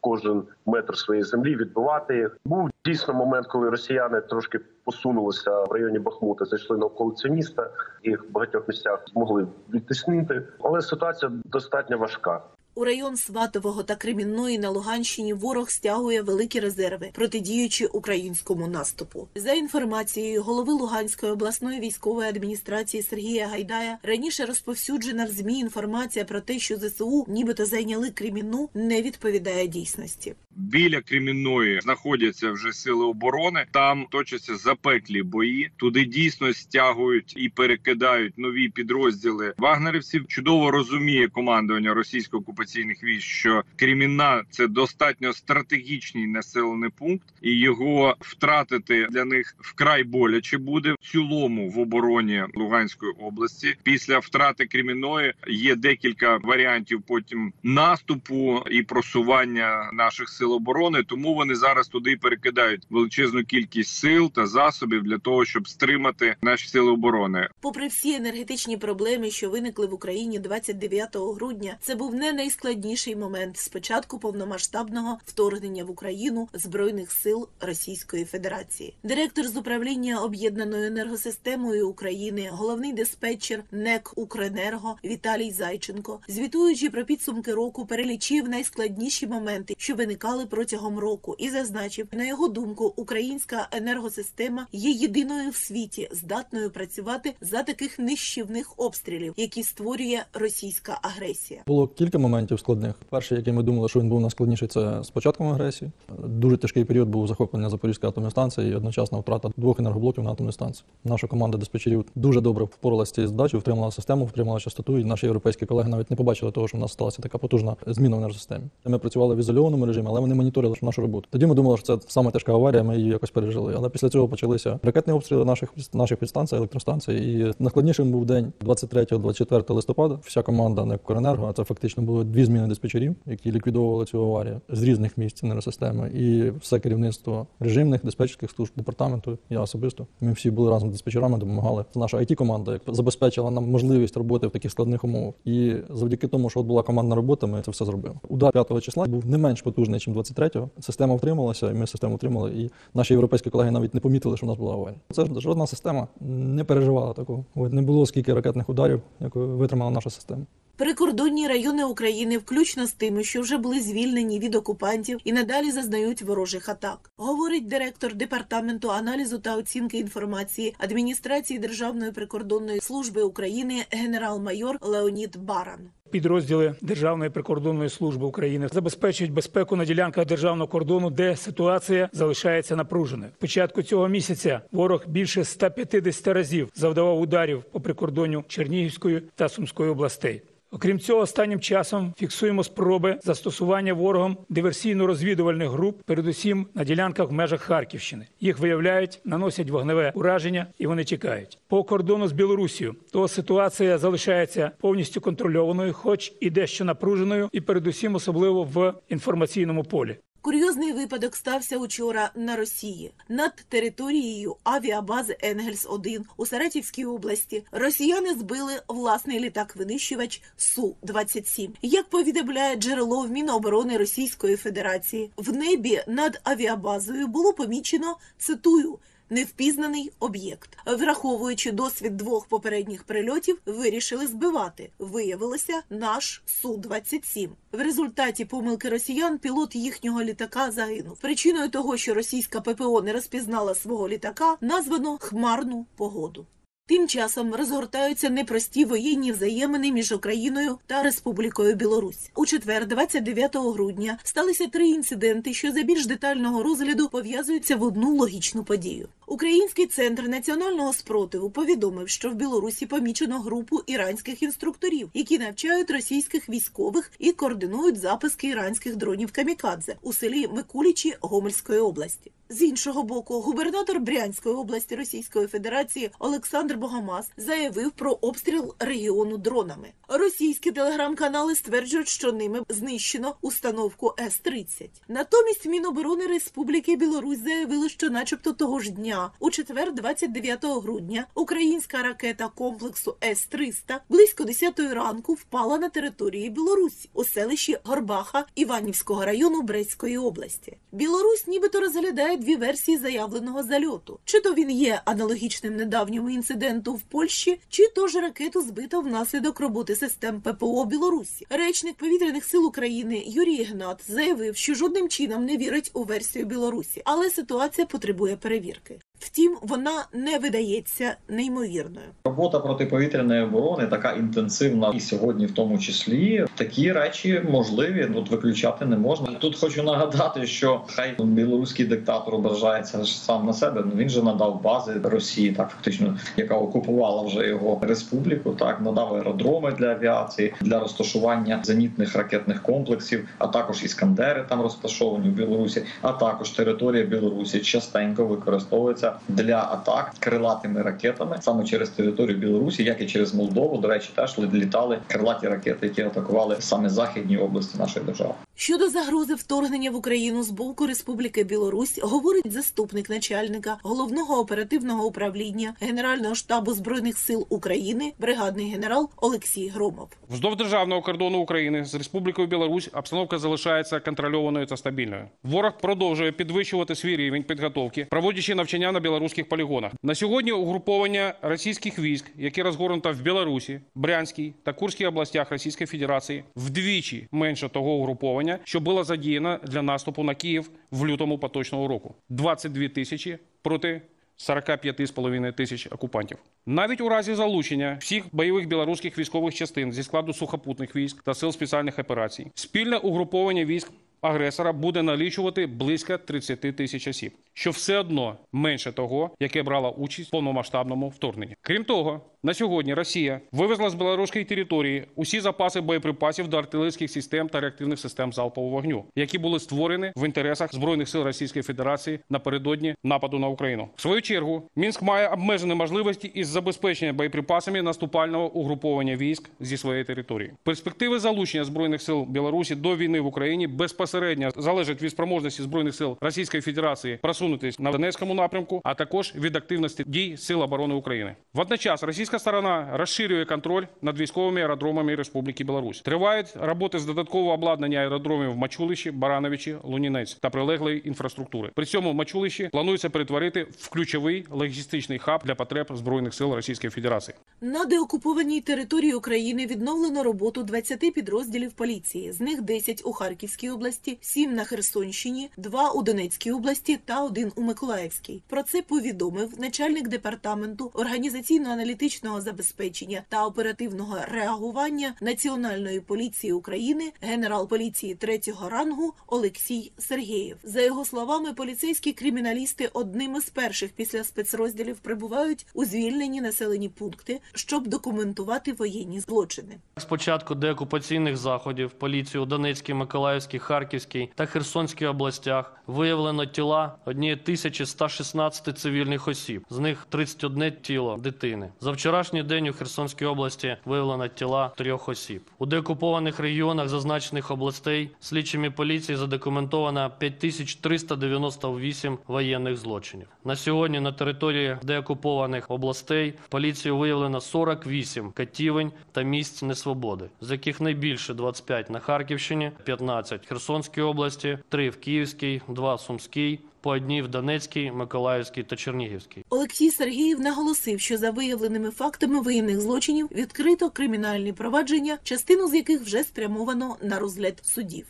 кожен 0.00 0.42
метр 0.66 0.96
своєї 0.96 1.24
землі, 1.24 1.56
відбивати 1.56 2.16
їх. 2.16 2.36
Був 2.44 2.70
дійсно 2.84 3.14
момент, 3.14 3.46
коли 3.46 3.70
росіяни 3.70 4.20
трошки 4.20 4.60
посунулися 4.84 5.60
в 5.60 5.72
районі 5.72 5.98
Бахмута, 5.98 6.44
зайшли 6.44 6.78
на 6.78 6.86
околиці 6.86 7.30
міста. 7.30 7.70
Їх 8.02 8.24
в 8.24 8.32
багатьох 8.32 8.68
місцях 8.68 9.02
змогли 9.06 9.46
відтиснити, 9.74 10.42
але 10.60 10.80
ситуація 10.80 11.32
достатньо 11.44 11.98
важка. 11.98 12.40
У 12.76 12.84
район 12.84 13.16
Сватового 13.16 13.82
та 13.82 13.96
Кремінної 13.96 14.58
на 14.58 14.70
Луганщині 14.70 15.32
ворог 15.32 15.70
стягує 15.70 16.22
великі 16.22 16.60
резерви, 16.60 17.10
протидіючи 17.12 17.86
українському 17.86 18.68
наступу. 18.68 19.28
За 19.34 19.52
інформацією 19.52 20.42
голови 20.42 20.72
Луганської 20.72 21.32
обласної 21.32 21.80
військової 21.80 22.28
адміністрації 22.28 23.02
Сергія 23.02 23.46
Гайдая, 23.46 23.98
раніше 24.02 24.44
розповсюджена 24.46 25.24
в 25.24 25.28
змі 25.28 25.58
інформація 25.58 26.24
про 26.24 26.40
те, 26.40 26.58
що 26.58 26.76
ЗСУ 26.76 27.24
нібито 27.28 27.66
зайняли 27.66 28.10
Кремінну, 28.10 28.70
не 28.74 29.02
відповідає 29.02 29.66
дійсності. 29.66 30.34
Біля 30.56 31.00
Кремінної 31.00 31.80
знаходяться 31.80 32.52
вже 32.52 32.72
сили 32.72 33.04
оборони. 33.04 33.66
Там 33.70 34.06
точаться 34.10 34.56
запеклі 34.56 35.22
бої. 35.22 35.70
Туди 35.76 36.04
дійсно 36.04 36.52
стягують 36.52 37.34
і 37.36 37.48
перекидають 37.48 38.38
нові 38.38 38.68
підрозділи 38.68 39.54
вагнерівців. 39.58 40.26
Чудово 40.26 40.70
розуміє 40.70 41.28
командування 41.28 41.94
російської 41.94 42.42
окупаційних 42.64 43.04
військ, 43.04 43.26
що 43.26 43.62
Кремінна– 43.76 44.42
це 44.50 44.68
достатньо 44.68 45.32
стратегічний 45.32 46.26
населений 46.26 46.90
пункт, 46.90 47.24
і 47.42 47.58
його 47.58 48.16
втратити 48.20 49.06
для 49.10 49.24
них 49.24 49.54
вкрай 49.58 50.04
боляче 50.04 50.58
буде 50.58 50.92
в 50.92 51.10
цілому 51.12 51.70
в 51.70 51.78
обороні 51.78 52.44
Луганської 52.54 53.12
області. 53.12 53.76
Після 53.82 54.18
втрати 54.18 54.66
Кремінної 54.66 55.34
є 55.48 55.76
декілька 55.76 56.36
варіантів 56.36 57.02
потім 57.02 57.52
наступу 57.62 58.62
і 58.70 58.82
просування 58.82 59.90
наших 59.92 60.28
сил 60.28 60.52
оборони. 60.52 61.02
Тому 61.02 61.34
вони 61.34 61.54
зараз 61.54 61.88
туди 61.88 62.16
перекидають 62.16 62.86
величезну 62.90 63.44
кількість 63.44 63.96
сил 63.96 64.32
та 64.32 64.46
засобів 64.46 65.02
для 65.02 65.18
того, 65.18 65.44
щоб 65.44 65.68
стримати 65.68 66.36
наші 66.42 66.68
сили 66.68 66.90
оборони. 66.90 67.48
Попри 67.60 67.86
всі 67.86 68.14
енергетичні 68.14 68.76
проблеми, 68.76 69.30
що 69.30 69.50
виникли 69.50 69.86
в 69.86 69.94
Україні 69.94 70.38
29 70.38 71.16
грудня, 71.16 71.76
це 71.80 71.94
був 71.94 72.14
не 72.14 72.32
найскладніший 72.54 73.16
момент 73.16 73.56
з 73.56 73.68
початку 73.68 74.18
повномасштабного 74.18 75.18
вторгнення 75.26 75.84
в 75.84 75.90
Україну 75.90 76.48
збройних 76.52 77.12
сил 77.12 77.48
Російської 77.60 78.24
Федерації. 78.24 78.94
Директор 79.02 79.46
з 79.46 79.56
управління 79.56 80.20
об'єднаною 80.20 80.86
енергосистемою 80.86 81.88
України, 81.88 82.48
головний 82.52 82.92
диспетчер 82.92 83.64
НЕК 83.72 84.12
Укренерго 84.16 84.96
Віталій 85.04 85.50
Зайченко, 85.50 86.20
звітуючи 86.28 86.90
про 86.90 87.04
підсумки 87.04 87.54
року, 87.54 87.86
перелічив 87.86 88.48
найскладніші 88.48 89.26
моменти, 89.26 89.74
що 89.78 89.94
виникали 89.94 90.46
протягом 90.46 90.98
року, 90.98 91.36
і 91.38 91.50
зазначив, 91.50 92.06
на 92.12 92.24
його 92.24 92.48
думку, 92.48 92.94
українська 92.96 93.68
енергосистема 93.72 94.66
є 94.72 94.90
єдиною 94.90 95.50
в 95.50 95.56
світі, 95.56 96.08
здатною 96.12 96.70
працювати 96.70 97.34
за 97.40 97.62
таких 97.62 97.98
нищівних 97.98 98.74
обстрілів, 98.76 99.34
які 99.36 99.62
створює 99.62 100.22
російська 100.32 100.98
агресія. 101.02 101.62
Було 101.66 101.88
кілька 101.88 102.18
моментів 102.18 102.43
складних. 102.58 102.94
Перший, 103.10 103.38
який 103.38 103.52
ми 103.52 103.62
думали, 103.62 103.88
що 103.88 104.00
він 104.00 104.08
був 104.08 104.20
найскладніший, 104.20 104.68
це 104.68 105.02
з 105.02 105.10
початком 105.10 105.48
агресії. 105.48 105.90
Дуже 106.24 106.56
тяжкий 106.56 106.84
період 106.84 107.08
був 107.08 107.28
захоплення 107.28 107.70
Запорізької 107.70 108.08
атомної 108.08 108.30
станції 108.30 108.72
і 108.72 108.74
одночасна 108.74 109.18
втрата 109.18 109.50
двох 109.56 109.80
енергоблоків 109.80 110.24
на 110.24 110.30
атомній 110.30 110.52
станції. 110.52 110.86
Наша 111.04 111.26
команда 111.26 111.58
диспетчерів 111.58 112.04
дуже 112.14 112.40
добре 112.40 112.64
впоралася 112.64 113.10
з 113.10 113.14
цією 113.14 113.28
задачею, 113.28 113.60
втримала 113.60 113.90
систему, 113.90 114.24
втримала 114.24 114.60
частоту, 114.60 114.98
і 114.98 115.04
наші 115.04 115.26
європейські 115.26 115.66
колеги 115.66 115.88
навіть 115.88 116.10
не 116.10 116.16
побачили 116.16 116.52
того, 116.52 116.68
що 116.68 116.78
в 116.78 116.80
нас 116.80 116.92
сталася 116.92 117.22
така 117.22 117.38
потужна 117.38 117.76
зміна 117.86 118.16
в 118.16 118.18
енергосистемі. 118.18 118.64
Ми 118.84 118.98
працювали 118.98 119.34
в 119.34 119.38
ізольованому 119.38 119.86
режимі, 119.86 120.06
але 120.10 120.20
вони 120.20 120.34
моніторили 120.34 120.76
нашу 120.82 121.02
роботу. 121.02 121.28
Тоді 121.30 121.46
ми 121.46 121.54
думали, 121.54 121.76
що 121.76 121.96
це 121.96 122.08
саме 122.08 122.30
тяжка 122.30 122.52
аварія, 122.52 122.82
ми 122.82 122.96
її 122.96 123.08
якось 123.08 123.30
пережили. 123.30 123.74
Але 123.76 123.88
після 123.88 124.08
цього 124.08 124.28
почалися 124.28 124.78
ракетні 124.82 125.12
обстріли 125.12 125.44
наших 125.44 125.74
наших 125.92 126.18
підстанцій, 126.18 126.56
електростанцій. 126.56 127.12
І 127.12 127.62
найскладнішим 127.62 128.10
був 128.12 128.24
день 128.24 128.52
23-24 128.60 129.74
листопада. 129.74 130.18
Вся 130.22 130.42
команда 130.42 130.84
НЕК 130.84 131.00
«Укренерго», 131.04 131.46
а 131.46 131.52
це 131.52 131.64
фактично 131.64 132.02
було 132.02 132.24
дві 132.34 132.44
зміни 132.44 132.66
диспетчерів, 132.66 133.16
які 133.26 133.52
ліквідовували 133.52 134.04
цю 134.04 134.24
аварію 134.24 134.60
з 134.68 134.82
різних 134.82 135.18
місць 135.18 135.44
енергосистеми. 135.44 136.10
І 136.10 136.50
все 136.50 136.78
керівництво 136.78 137.46
режимних 137.60 138.04
диспетчерських 138.04 138.50
служб 138.50 138.72
департаменту. 138.76 139.38
Я 139.50 139.60
особисто. 139.60 140.06
Ми 140.20 140.32
всі 140.32 140.50
були 140.50 140.70
разом 140.70 140.88
з 140.88 140.92
диспетчерами, 140.92 141.38
допомагали. 141.38 141.84
Наша 141.94 142.16
it 142.16 142.34
команда 142.34 142.80
забезпечила 142.86 143.50
нам 143.50 143.70
можливість 143.70 144.16
роботи 144.16 144.46
в 144.46 144.50
таких 144.50 144.70
складних 144.70 145.04
умовах. 145.04 145.34
І 145.44 145.74
завдяки 145.90 146.28
тому, 146.28 146.50
що 146.50 146.60
от 146.60 146.66
була 146.66 146.82
командна 146.82 147.14
робота, 147.14 147.46
ми 147.46 147.62
це 147.62 147.70
все 147.70 147.84
зробили. 147.84 148.14
Удар 148.28 148.52
5 148.52 148.82
числа 148.82 149.06
був 149.06 149.26
не 149.26 149.38
менш 149.38 149.62
потужний, 149.62 150.00
ніж 150.06 150.16
23-го. 150.16 150.70
Система 150.80 151.14
втрималася, 151.14 151.70
і 151.70 151.74
ми 151.74 151.86
систему 151.86 152.16
втримали. 152.16 152.50
І 152.50 152.70
наші 152.94 153.14
європейські 153.14 153.50
колеги 153.50 153.70
навіть 153.70 153.94
не 153.94 154.00
помітили, 154.00 154.36
що 154.36 154.46
в 154.46 154.48
нас 154.48 154.58
була 154.58 154.72
аварія. 154.74 155.00
Це 155.10 155.26
жодна 155.36 155.66
система 155.66 156.08
не 156.20 156.64
переживала 156.64 157.12
такого. 157.12 157.44
От 157.54 157.72
не 157.72 157.82
було 157.82 158.06
скільки 158.06 158.34
ракетних 158.34 158.68
ударів, 158.68 159.02
як 159.20 159.36
витримала 159.36 159.90
наша 159.90 160.10
система. 160.10 160.46
Прикордонні 160.76 161.48
райони 161.48 161.84
України, 161.84 162.38
включно 162.38 162.86
з 162.86 162.92
тими, 162.92 163.24
що 163.24 163.40
вже 163.40 163.56
були 163.58 163.80
звільнені 163.80 164.38
від 164.38 164.54
окупантів 164.54 165.18
і 165.24 165.32
надалі 165.32 165.70
зазнають 165.70 166.22
ворожих 166.22 166.68
атак, 166.68 167.10
говорить 167.16 167.68
директор 167.68 168.14
департаменту 168.14 168.90
аналізу 168.90 169.38
та 169.38 169.56
оцінки 169.56 169.98
інформації 169.98 170.74
адміністрації 170.78 171.58
Державної 171.58 172.12
прикордонної 172.12 172.80
служби 172.80 173.22
України 173.22 173.74
генерал-майор 173.90 174.78
Леонід 174.80 175.36
Баран. 175.36 175.78
Підрозділи 176.10 176.74
Державної 176.80 177.30
прикордонної 177.30 177.90
служби 177.90 178.26
України 178.26 178.68
забезпечують 178.72 179.32
безпеку 179.32 179.76
на 179.76 179.84
ділянках 179.84 180.26
державного 180.26 180.68
кордону, 180.68 181.10
де 181.10 181.36
ситуація 181.36 182.08
залишається 182.12 182.76
напруженою. 182.76 183.30
Початку 183.38 183.82
цього 183.82 184.08
місяця 184.08 184.60
ворог 184.72 185.04
більше 185.06 185.44
150 185.44 186.28
разів 186.28 186.68
завдавав 186.74 187.20
ударів 187.20 187.64
по 187.72 187.80
прикордонню 187.80 188.44
Чернігівської 188.48 189.22
та 189.34 189.48
Сумської 189.48 189.90
областей. 189.90 190.42
Окрім 190.74 190.98
цього, 190.98 191.20
останнім 191.20 191.60
часом 191.60 192.14
фіксуємо 192.18 192.64
спроби 192.64 193.18
застосування 193.22 193.94
ворогом 193.94 194.36
диверсійно-розвідувальних 194.50 195.68
груп, 195.68 196.02
передусім 196.02 196.66
на 196.74 196.84
ділянках 196.84 197.30
в 197.30 197.32
межах 197.32 197.60
Харківщини. 197.60 198.26
Їх 198.40 198.58
виявляють, 198.58 199.20
наносять 199.24 199.70
вогневе 199.70 200.12
ураження 200.14 200.66
і 200.78 200.86
вони 200.86 201.04
чекають. 201.04 201.58
По 201.68 201.84
кордону 201.84 202.28
з 202.28 202.32
Білорусією 202.32 202.96
то 203.12 203.28
ситуація 203.28 203.98
залишається 203.98 204.70
повністю 204.80 205.20
контрольованою, 205.20 205.92
хоч 205.92 206.32
і 206.40 206.50
дещо 206.50 206.84
напруженою, 206.84 207.48
і 207.52 207.60
передусім 207.60 208.14
особливо 208.14 208.64
в 208.64 208.94
інформаційному 209.08 209.84
полі. 209.84 210.16
Курйозний 210.44 210.92
випадок 210.92 211.36
стався 211.36 211.78
учора 211.78 212.30
на 212.34 212.56
Росії 212.56 213.12
над 213.28 213.64
територією 213.68 214.56
авіабази 214.64 215.36
Енгельс 215.40 215.86
1 215.90 216.24
у 216.36 216.46
Саратівській 216.46 217.04
області. 217.04 217.64
Росіяни 217.72 218.34
збили 218.34 218.72
власний 218.88 219.40
літак-винищувач 219.40 220.42
су 220.56 220.96
27 221.02 221.72
Як 221.82 222.08
повідомляє 222.08 222.76
джерело 222.76 223.22
в 223.22 223.30
Міноборони 223.30 223.96
Російської 223.96 224.56
Федерації, 224.56 225.30
в 225.36 225.52
небі 225.56 226.02
над 226.06 226.40
авіабазою 226.44 227.26
було 227.26 227.52
помічено 227.52 228.16
цитую. 228.38 228.98
Невпізнаний 229.30 230.12
об'єкт, 230.20 230.78
враховуючи 230.86 231.72
досвід 231.72 232.16
двох 232.16 232.46
попередніх 232.46 233.04
прильотів, 233.04 233.60
вирішили 233.66 234.26
збивати. 234.26 234.90
Виявилося 234.98 235.82
наш 235.90 236.42
су 236.46 236.76
27 236.76 237.50
В 237.72 237.76
результаті 237.76 238.44
помилки 238.44 238.88
росіян 238.88 239.38
пілот 239.38 239.76
їхнього 239.76 240.22
літака 240.22 240.70
загинув. 240.70 241.18
Причиною 241.20 241.70
того, 241.70 241.96
що 241.96 242.14
російська 242.14 242.60
ППО 242.60 243.02
не 243.02 243.12
розпізнала 243.12 243.74
свого 243.74 244.08
літака, 244.08 244.56
названо 244.60 245.18
хмарну 245.18 245.86
погоду. 245.96 246.46
Тим 246.86 247.08
часом 247.08 247.54
розгортаються 247.54 248.30
непрості 248.30 248.84
воєнні 248.84 249.32
взаємини 249.32 249.92
між 249.92 250.12
Україною 250.12 250.78
та 250.86 251.02
Республікою 251.02 251.74
Білорусь. 251.74 252.30
У 252.34 252.46
четвер, 252.46 252.86
29 252.86 253.56
грудня, 253.56 254.18
сталися 254.24 254.66
три 254.66 254.88
інциденти, 254.88 255.54
що 255.54 255.72
за 255.72 255.82
більш 255.82 256.06
детального 256.06 256.62
розгляду 256.62 257.08
пов'язуються 257.08 257.76
в 257.76 257.82
одну 257.82 258.16
логічну 258.16 258.64
подію. 258.64 259.08
Український 259.26 259.86
центр 259.86 260.22
національного 260.22 260.92
спротиву 260.92 261.50
повідомив, 261.50 262.08
що 262.08 262.30
в 262.30 262.34
Білорусі 262.34 262.86
помічено 262.86 263.40
групу 263.40 263.80
іранських 263.86 264.42
інструкторів, 264.42 265.10
які 265.14 265.38
навчають 265.38 265.90
російських 265.90 266.48
військових 266.48 267.12
і 267.18 267.32
координують 267.32 268.00
запуски 268.00 268.48
іранських 268.48 268.96
дронів 268.96 269.32
камікадзе 269.32 269.96
у 270.02 270.12
селі 270.12 270.48
Микулічі 270.48 271.14
Гомельської 271.20 271.80
області. 271.80 272.30
З 272.48 272.62
іншого 272.62 273.02
боку, 273.02 273.40
губернатор 273.40 274.00
Брянської 274.00 274.54
області 274.54 274.96
Російської 274.96 275.46
Федерації 275.46 276.10
Олександр 276.18 276.76
Богомаз 276.76 277.30
заявив 277.36 277.90
про 277.90 278.12
обстріл 278.12 278.74
регіону 278.78 279.36
дронами. 279.36 279.92
Російські 280.08 280.72
телеграм-канали 280.72 281.54
стверджують, 281.54 282.08
що 282.08 282.32
ними 282.32 282.62
знищено 282.68 283.36
установку 283.40 284.14
С-30. 284.20 284.88
Натомість 285.08 285.66
Міноборони 285.66 286.26
Республіки 286.26 286.96
Білорусь 286.96 287.38
заявило, 287.38 287.88
що, 287.88 288.10
начебто, 288.10 288.52
того 288.52 288.80
ж 288.80 288.90
дня, 288.90 289.30
у 289.38 289.50
четвер, 289.50 289.94
29 289.94 290.64
грудня, 290.64 291.26
українська 291.34 292.02
ракета 292.02 292.48
комплексу 292.48 293.16
С-300 293.24 293.98
близько 294.08 294.44
10 294.44 294.78
ранку 294.78 295.34
впала 295.34 295.78
на 295.78 295.88
території 295.88 296.50
Білорусі 296.50 297.10
у 297.14 297.24
селищі 297.24 297.76
Горбаха 297.84 298.44
Іванівського 298.54 299.24
району 299.24 299.62
Брестської 299.62 300.18
області. 300.18 300.76
Білорусь, 300.92 301.46
нібито 301.46 301.80
розглядає 301.80 302.33
дві 302.36 302.56
версії 302.56 302.98
заявленого 302.98 303.62
зальоту: 303.62 304.18
чи 304.24 304.40
то 304.40 304.54
він 304.54 304.70
є 304.70 305.00
аналогічним 305.04 305.76
недавньому 305.76 306.30
інциденту 306.30 306.94
в 306.94 307.02
Польщі, 307.02 307.60
чи 307.68 307.88
то 307.88 308.08
ж 308.08 308.20
ракету 308.20 308.60
збито 308.60 309.00
внаслідок 309.00 309.60
роботи 309.60 309.96
систем 309.96 310.40
ППО 310.40 310.84
Білорусі. 310.84 311.46
Речник 311.50 311.96
повітряних 311.96 312.44
сил 312.44 312.66
України 312.66 313.24
Юрій 313.26 313.54
Ігнат 313.54 314.02
заявив, 314.08 314.56
що 314.56 314.74
жодним 314.74 315.08
чином 315.08 315.44
не 315.44 315.56
вірить 315.56 315.90
у 315.94 316.04
версію 316.04 316.44
Білорусі, 316.44 317.02
але 317.04 317.30
ситуація 317.30 317.86
потребує 317.86 318.36
перевірки. 318.36 318.98
Втім, 319.26 319.56
вона 319.62 320.04
не 320.12 320.38
видається 320.38 321.16
неймовірною. 321.28 322.06
Робота 322.24 322.60
протиповітряної 322.60 323.42
оборони 323.42 323.86
така 323.86 324.12
інтенсивна, 324.12 324.92
і 324.94 325.00
сьогодні, 325.00 325.46
в 325.46 325.50
тому 325.54 325.78
числі, 325.78 326.46
такі 326.54 326.92
речі 326.92 327.42
можливі. 327.50 328.10
Тут 328.14 328.30
виключати 328.30 328.86
не 328.86 328.96
можна. 328.96 329.26
Тут 329.26 329.58
хочу 329.58 329.82
нагадати, 329.82 330.46
що 330.46 330.82
хай 330.86 331.14
білоруський 331.18 331.86
диктатор 331.86 332.34
ображається 332.34 333.04
сам 333.04 333.46
на 333.46 333.52
себе. 333.52 333.82
Ну 333.86 333.92
він 333.96 334.08
же 334.08 334.22
надав 334.22 334.62
бази 334.62 335.00
Росії, 335.04 335.52
так 335.52 335.70
фактично, 335.70 336.18
яка 336.36 336.54
окупувала 336.54 337.22
вже 337.22 337.48
його 337.48 337.80
республіку. 337.82 338.50
Так 338.50 338.80
надав 338.80 339.14
аеродроми 339.14 339.72
для 339.78 339.86
авіації 339.86 340.54
для 340.60 340.80
розташування 340.80 341.60
зенітних 341.64 342.16
ракетних 342.16 342.62
комплексів, 342.62 343.28
а 343.38 343.46
також 343.46 343.84
іскандери 343.84 344.44
там 344.48 344.62
розташовані 344.62 345.28
в 345.28 345.32
Білорусі, 345.32 345.82
а 346.02 346.12
також 346.12 346.50
територія 346.50 347.04
Білорусі 347.04 347.60
частенько 347.60 348.26
використовується 348.26 349.13
для 349.28 349.68
атак 349.72 350.12
крилатими 350.18 350.82
ракетами 350.82 351.38
саме 351.40 351.64
через 351.64 351.88
територію 351.88 352.38
Білорусі, 352.38 352.84
як 352.84 353.00
і 353.00 353.06
через 353.06 353.34
Молдову. 353.34 353.78
До 353.78 353.88
речі, 353.88 354.10
теж 354.14 354.38
літали 354.38 354.98
крилаті 355.08 355.48
ракети, 355.48 355.86
які 355.86 356.02
атакували 356.02 356.56
саме 356.58 356.88
західні 356.88 357.36
області 357.38 357.78
нашої 357.78 358.06
держави. 358.06 358.34
Щодо 358.56 358.88
загрози 358.88 359.34
вторгнення 359.34 359.90
в 359.90 359.96
Україну 359.96 360.42
з 360.42 360.50
боку 360.50 360.86
Республіки 360.86 361.44
Білорусь 361.44 361.98
говорить 362.02 362.52
заступник 362.52 363.10
начальника 363.10 363.76
головного 363.82 364.40
оперативного 364.40 365.06
управління 365.06 365.74
Генерального 365.80 366.34
штабу 366.34 366.72
збройних 366.72 367.18
сил 367.18 367.46
України, 367.50 368.12
бригадний 368.18 368.70
генерал 368.70 369.10
Олексій 369.16 369.68
Громов. 369.68 370.08
Вздовж 370.30 370.56
державного 370.56 371.02
кордону 371.02 371.38
України 371.38 371.84
з 371.84 371.94
Республікою 371.94 372.48
Білорусь 372.48 372.90
обстановка 372.92 373.38
залишається 373.38 374.00
контрольованою 374.00 374.66
та 374.66 374.76
стабільною. 374.76 375.28
Ворог 375.42 375.72
продовжує 375.80 376.32
підвищувати 376.32 376.94
свій 376.94 377.16
рівень 377.16 377.42
підготовки, 377.42 378.06
проводячи 378.10 378.54
навчання 378.54 378.92
на 378.92 379.00
білоруських 379.00 379.48
полігонах. 379.48 379.92
На 380.02 380.14
сьогодні 380.14 380.52
угруповання 380.52 381.34
російських 381.42 381.98
військ, 381.98 382.30
які 382.38 382.62
розгорнуто 382.62 383.12
в 383.12 383.20
Білорусі, 383.20 383.80
Брянській 383.94 384.54
та 384.62 384.72
Курській 384.72 385.06
областях 385.06 385.50
Російської 385.50 385.86
Федерації, 385.86 386.44
вдвічі 386.56 387.28
менше 387.32 387.68
того 387.68 387.90
угруповання, 387.92 388.43
що 388.64 388.80
було 388.80 389.04
задіяно 389.04 389.60
для 389.64 389.82
наступу 389.82 390.22
на 390.22 390.34
Київ 390.34 390.70
в 390.90 391.06
лютому 391.06 391.38
поточного 391.38 391.88
року. 391.88 392.14
22 392.28 392.88
тисячі 392.88 393.38
проти 393.62 394.02
45,5 394.38 395.52
тисяч 395.52 395.88
окупантів. 395.90 396.38
Навіть 396.66 397.00
у 397.00 397.08
разі 397.08 397.34
залучення 397.34 397.96
всіх 398.00 398.24
бойових 398.32 398.68
білоруських 398.68 399.18
військових 399.18 399.54
частин 399.54 399.92
зі 399.92 400.02
складу 400.02 400.32
сухопутних 400.32 400.96
військ 400.96 401.22
та 401.22 401.34
сил 401.34 401.52
спеціальних 401.52 401.98
операцій, 401.98 402.46
спільне 402.54 402.96
угруповання 402.96 403.64
військ 403.64 403.90
агресора 404.20 404.72
буде 404.72 405.02
налічувати 405.02 405.66
близько 405.66 406.18
30 406.18 406.60
тисяч 406.60 407.08
осіб, 407.08 407.32
що 407.52 407.70
все 407.70 407.98
одно 407.98 408.36
менше 408.52 408.92
того, 408.92 409.30
яке 409.40 409.62
брала 409.62 409.90
участь 409.90 410.28
в 410.28 410.30
повномасштабному 410.30 411.08
вторгненні. 411.08 411.56
Крім 411.60 411.84
того, 411.84 412.20
на 412.44 412.54
сьогодні 412.54 412.94
Росія 412.94 413.40
вивезла 413.52 413.90
з 413.90 413.94
білоруської 413.94 414.44
території 414.44 415.04
усі 415.16 415.40
запаси 415.40 415.80
боєприпасів 415.80 416.48
до 416.48 416.58
артилерійських 416.58 417.10
систем 417.10 417.48
та 417.48 417.60
реактивних 417.60 417.98
систем 417.98 418.32
залпового 418.32 418.72
вогню, 418.72 419.04
які 419.16 419.38
були 419.38 419.60
створені 419.60 420.12
в 420.16 420.26
інтересах 420.26 420.74
збройних 420.74 421.08
сил 421.08 421.22
Російської 421.22 421.62
Федерації 421.62 422.18
напередодні 422.30 422.94
нападу 423.04 423.38
на 423.38 423.48
Україну. 423.48 423.88
В 423.96 424.00
свою 424.00 424.22
чергу 424.22 424.62
Мінськ 424.76 425.02
має 425.02 425.28
обмежені 425.28 425.74
можливості 425.74 426.30
із 426.34 426.48
забезпечення 426.48 427.12
боєприпасами 427.12 427.82
наступального 427.82 428.52
угруповання 428.52 429.16
військ 429.16 429.50
зі 429.60 429.76
своєї 429.76 430.04
території. 430.04 430.52
Перспективи 430.62 431.18
залучення 431.18 431.64
збройних 431.64 432.02
сил 432.02 432.22
Білорусі 432.28 432.74
до 432.74 432.96
війни 432.96 433.20
в 433.20 433.26
Україні 433.26 433.66
безпосередньо 433.66 434.50
залежать 434.56 435.02
від 435.02 435.10
спроможності 435.10 435.62
збройних 435.62 435.94
сил 435.94 436.16
Російської 436.20 436.60
Федерації 436.60 437.18
просунутись 437.22 437.78
на 437.78 437.92
Донецькому 437.92 438.34
напрямку, 438.34 438.80
а 438.84 438.94
також 438.94 439.34
від 439.34 439.56
активності 439.56 440.04
дій 440.06 440.36
Сил 440.36 440.62
оборони 440.62 440.94
України. 440.94 441.34
Водночас 441.54 442.02
російська 442.02 442.33
сторона 442.38 442.88
розширює 442.92 443.44
контроль 443.44 443.84
над 444.02 444.18
військовими 444.18 444.60
аеродромами 444.60 445.14
Республіки 445.14 445.64
Білорусь. 445.64 446.00
Тривають 446.00 446.56
роботи 446.60 446.98
з 446.98 447.06
додаткового 447.06 447.52
обладнання 447.52 447.98
аеродромів 447.98 448.50
в 448.50 448.56
Мачулищі, 448.56 449.10
Барановичі, 449.10 449.76
Лунінець 449.82 450.34
та 450.34 450.50
прилеглої 450.50 451.08
інфраструктури. 451.08 451.70
При 451.74 451.84
цьому 451.84 452.12
Мачулищі 452.12 452.68
планується 452.72 453.10
перетворити 453.10 453.62
в 453.62 453.90
ключовий 453.90 454.46
логістичний 454.50 455.18
хаб 455.18 455.40
для 455.44 455.54
потреб 455.54 455.86
збройних 455.90 456.34
сил 456.34 456.52
Російської 456.54 456.90
Федерації. 456.90 457.36
На 457.66 457.84
деокупованій 457.84 458.60
території 458.60 459.14
України 459.14 459.66
відновлено 459.66 460.22
роботу 460.22 460.62
20 460.62 460.98
підрозділів 460.98 461.72
поліції. 461.72 462.32
З 462.32 462.40
них 462.40 462.62
10 462.62 463.02
у 463.04 463.12
Харківській 463.12 463.70
області, 463.70 464.18
7 464.20 464.54
на 464.54 464.64
Херсонщині, 464.64 465.50
2 465.56 465.90
у 465.90 466.02
Донецькій 466.02 466.52
області 466.52 466.98
та 467.04 467.24
1 467.24 467.52
у 467.56 467.62
Миколаївській. 467.62 468.42
Про 468.48 468.62
це 468.62 468.82
повідомив 468.82 469.60
начальник 469.60 470.08
департаменту 470.08 470.90
організаційно-аналітичного 470.94 472.40
забезпечення 472.40 473.22
та 473.28 473.46
оперативного 473.46 474.18
реагування 474.28 475.14
Національної 475.20 476.00
поліції 476.00 476.52
України 476.52 477.12
генерал 477.20 477.68
поліції 477.68 478.14
третього 478.14 478.68
рангу 478.68 479.14
Олексій 479.26 479.92
Сергєєв. 479.98 480.56
За 480.64 480.80
його 480.80 481.04
словами, 481.04 481.52
поліцейські 481.52 482.12
криміналісти 482.12 482.90
одними 482.92 483.40
з 483.40 483.50
перших 483.50 483.92
після 483.92 484.24
спецрозділів 484.24 484.98
прибувають 484.98 485.66
у 485.74 485.84
звільнені 485.84 486.40
населені 486.40 486.88
пункти, 486.88 487.40
щоб 487.54 487.86
документувати 487.86 488.72
воєнні 488.72 489.20
злочини. 489.20 489.76
З 489.96 490.04
початку 490.04 490.54
деокупаційних 490.54 491.36
заходів 491.36 491.90
поліції 491.90 492.42
у 492.42 492.46
Донецькій, 492.46 492.94
Миколаївській, 492.94 493.58
Харківській 493.58 494.30
та 494.34 494.46
Херсонській 494.46 495.06
областях 495.06 495.72
виявлено 495.86 496.46
тіла 496.46 496.96
1116 497.04 498.78
цивільних 498.78 499.28
осіб, 499.28 499.66
з 499.70 499.78
них 499.78 500.06
31 500.08 500.72
тіло 500.82 501.16
дитини. 501.16 501.72
За 501.80 501.90
вчорашній 501.90 502.42
день 502.42 502.68
у 502.68 502.72
Херсонській 502.72 503.24
області 503.24 503.76
виявлено 503.84 504.28
тіла 504.28 504.72
трьох 504.76 505.08
осіб. 505.08 505.42
У 505.58 505.66
деокупованих 505.66 506.40
регіонах 506.40 506.88
зазначених 506.88 507.50
областей 507.50 508.10
слідчими 508.20 508.70
поліції 508.70 509.16
задокументовано 509.16 510.12
5398 510.18 512.18
воєнних 512.26 512.76
злочинів. 512.76 513.26
На 513.44 513.56
сьогодні 513.56 514.00
на 514.00 514.12
території 514.12 514.78
деокупованих 514.82 515.70
областей 515.70 516.34
поліцією 516.48 516.98
виявлено 516.98 517.40
48 517.44 518.32
катівень 518.32 518.92
та 519.12 519.22
місць 519.22 519.62
несвободи, 519.62 520.30
з 520.40 520.50
яких 520.50 520.80
найбільше 520.80 521.34
25 521.34 521.90
на 521.90 521.98
Харківщині, 521.98 522.72
15 522.84 523.46
в 523.46 523.48
Херсонській 523.48 524.00
області, 524.00 524.58
3 524.68 524.90
в 524.90 524.96
Київській, 524.96 525.62
2 525.68 525.94
в 525.94 526.00
Сумській, 526.00 526.60
по 526.80 526.90
одній 526.90 527.22
в 527.22 527.28
Донецькій, 527.28 527.90
Миколаївській 527.90 528.62
та 528.62 528.76
Чернігівській. 528.76 529.44
Олексій 529.50 529.90
Сергіїв 529.90 530.40
наголосив, 530.40 531.00
що 531.00 531.18
за 531.18 531.30
виявленими 531.30 531.90
фактами 531.90 532.40
воєнних 532.40 532.80
злочинів 532.80 533.28
відкрито 533.32 533.90
кримінальні 533.90 534.52
провадження, 534.52 535.18
частину 535.22 535.68
з 535.68 535.74
яких 535.74 536.00
вже 536.02 536.24
спрямовано 536.24 536.96
на 537.02 537.18
розгляд 537.18 537.60
судів. 537.62 538.06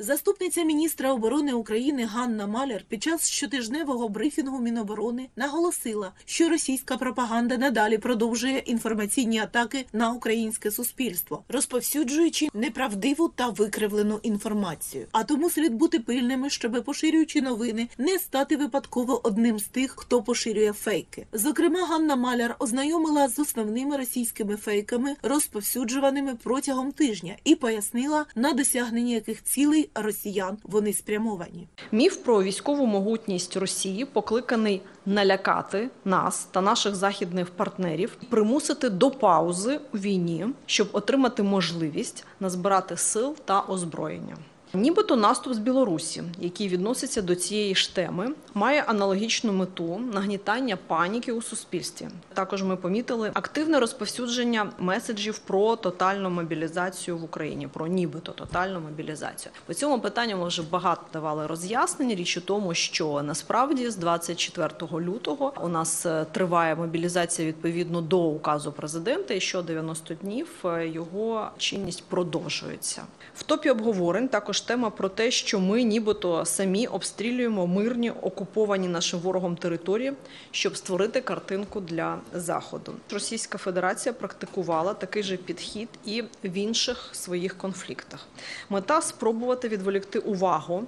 Заступниця 0.00 0.62
міністра 0.62 1.12
оборони 1.12 1.52
України 1.52 2.04
Ганна 2.04 2.46
Маляр 2.46 2.84
під 2.88 3.02
час 3.02 3.28
щотижневого 3.28 4.08
брифінгу 4.08 4.60
Міноборони 4.60 5.28
наголосила, 5.36 6.12
що 6.24 6.48
російська 6.48 6.96
пропаганда 6.96 7.56
надалі 7.56 7.98
продовжує 7.98 8.58
інформаційні 8.58 9.38
атаки 9.38 9.86
на 9.92 10.12
українське 10.12 10.70
суспільство, 10.70 11.44
розповсюджуючи 11.48 12.48
неправдиву 12.54 13.28
та 13.28 13.48
викривлену 13.48 14.20
інформацію. 14.22 15.06
А 15.12 15.24
тому 15.24 15.50
слід 15.50 15.74
бути 15.74 16.00
пильними, 16.00 16.50
щоб 16.50 16.84
поширюючи 16.84 17.42
новини, 17.42 17.88
не 17.98 18.18
стати 18.18 18.56
випадково 18.56 19.20
одним 19.24 19.58
з 19.58 19.64
тих, 19.64 19.94
хто 19.96 20.22
поширює 20.22 20.72
фейки. 20.72 21.26
Зокрема, 21.32 21.86
Ганна 21.86 22.16
Маляр 22.16 22.56
ознайомила 22.58 23.28
з 23.28 23.38
основними 23.38 23.96
російськими 23.96 24.56
фейками, 24.56 25.16
розповсюджуваними 25.22 26.34
протягом 26.42 26.92
тижня, 26.92 27.36
і 27.44 27.54
пояснила 27.54 28.26
на 28.34 28.52
досягнення 28.52 29.14
яких 29.14 29.44
цілей 29.44 29.87
росіян 29.94 30.58
вони 30.64 30.92
спрямовані. 30.92 31.68
Міф 31.92 32.16
про 32.16 32.42
військову 32.42 32.86
могутність 32.86 33.56
Росії 33.56 34.04
покликаний 34.04 34.82
налякати 35.06 35.90
нас 36.04 36.48
та 36.50 36.60
наших 36.60 36.94
західних 36.94 37.50
партнерів, 37.50 38.16
примусити 38.30 38.90
до 38.90 39.10
паузи 39.10 39.80
у 39.94 39.98
війні, 39.98 40.46
щоб 40.66 40.88
отримати 40.92 41.42
можливість 41.42 42.24
назбирати 42.40 42.96
сил 42.96 43.36
та 43.44 43.60
озброєння. 43.60 44.36
Нібито 44.74 45.16
наступ 45.16 45.52
з 45.52 45.58
Білорусі, 45.58 46.22
який 46.38 46.68
відноситься 46.68 47.22
до 47.22 47.34
цієї 47.34 47.74
ж 47.74 47.94
теми, 47.94 48.32
має 48.54 48.82
аналогічну 48.82 49.52
мету 49.52 50.00
нагнітання 50.12 50.78
паніки 50.86 51.32
у 51.32 51.42
суспільстві. 51.42 52.08
Також 52.34 52.62
ми 52.62 52.76
помітили 52.76 53.30
активне 53.34 53.80
розповсюдження 53.80 54.72
меседжів 54.78 55.38
про 55.38 55.76
тотальну 55.76 56.30
мобілізацію 56.30 57.18
в 57.18 57.24
Україні, 57.24 57.68
про 57.68 57.86
нібито 57.86 58.32
тотальну 58.32 58.80
мобілізацію. 58.80 59.52
По 59.66 59.74
цьому 59.74 60.00
питанню 60.00 60.36
ми 60.36 60.46
вже 60.46 60.62
багато 60.62 61.02
давали 61.12 61.46
роз'яснень. 61.46 62.14
Річ 62.14 62.36
у 62.36 62.40
тому, 62.40 62.74
що 62.74 63.22
насправді 63.22 63.90
з 63.90 63.96
24 63.96 64.70
лютого 64.92 65.52
у 65.62 65.68
нас 65.68 66.06
е, 66.06 66.26
триває 66.32 66.76
мобілізація 66.76 67.48
відповідно 67.48 68.00
до 68.00 68.18
указу 68.20 68.72
президента, 68.72 69.34
і 69.34 69.40
що 69.40 69.62
90 69.62 70.14
днів 70.14 70.48
е, 70.64 70.88
його 70.88 71.50
чинність 71.58 72.04
продовжується. 72.04 73.02
В 73.34 73.42
топі 73.42 73.70
обговорень 73.70 74.28
також 74.28 74.57
тема 74.60 74.90
про 74.90 75.08
те, 75.08 75.30
що 75.30 75.60
ми 75.60 75.82
нібито 75.82 76.44
самі 76.44 76.86
обстрілюємо 76.86 77.66
мирні 77.66 78.10
окуповані 78.10 78.88
нашим 78.88 79.20
ворогом 79.20 79.56
території, 79.56 80.12
щоб 80.50 80.76
створити 80.76 81.20
картинку 81.20 81.80
для 81.80 82.18
заходу. 82.32 82.92
Російська 83.12 83.58
Федерація 83.58 84.12
практикувала 84.12 84.94
такий 84.94 85.22
же 85.22 85.36
підхід 85.36 85.88
і 86.04 86.22
в 86.44 86.56
інших 86.56 87.08
своїх 87.12 87.58
конфліктах. 87.58 88.26
Мета 88.70 89.02
спробувати 89.02 89.68
відволікти 89.68 90.18
увагу 90.18 90.84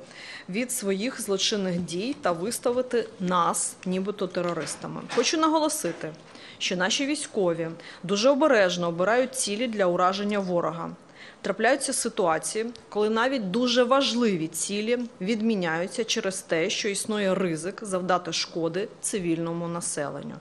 від 0.49 0.73
своїх 0.73 1.21
злочинних 1.21 1.81
дій 1.81 2.17
та 2.23 2.33
виставити 2.33 3.09
нас, 3.21 3.77
нібито 3.87 4.27
терористами. 4.27 5.01
Хочу 5.15 5.39
наголосити, 5.39 6.13
що 6.59 6.77
наші 6.77 7.07
військові 7.07 7.69
дуже 8.03 8.31
обережно 8.31 8.89
обирають 8.89 9.35
цілі 9.35 9.67
для 9.67 9.87
ураження 9.87 10.39
ворога. 10.39 10.91
Трапляються 11.43 11.93
ситуації, 11.93 12.67
коли 12.89 13.11
навіть 13.11 13.51
дуже 13.51 13.85
важливі 13.85 14.47
цілі 14.47 14.99
відміняються 15.21 16.05
через 16.05 16.43
те, 16.43 16.71
що 16.71 16.89
існує 16.89 17.35
ризик 17.35 17.79
завдати 17.83 18.33
шкоди 18.33 18.89
цивільному 19.01 19.69
населенню. 19.69 20.35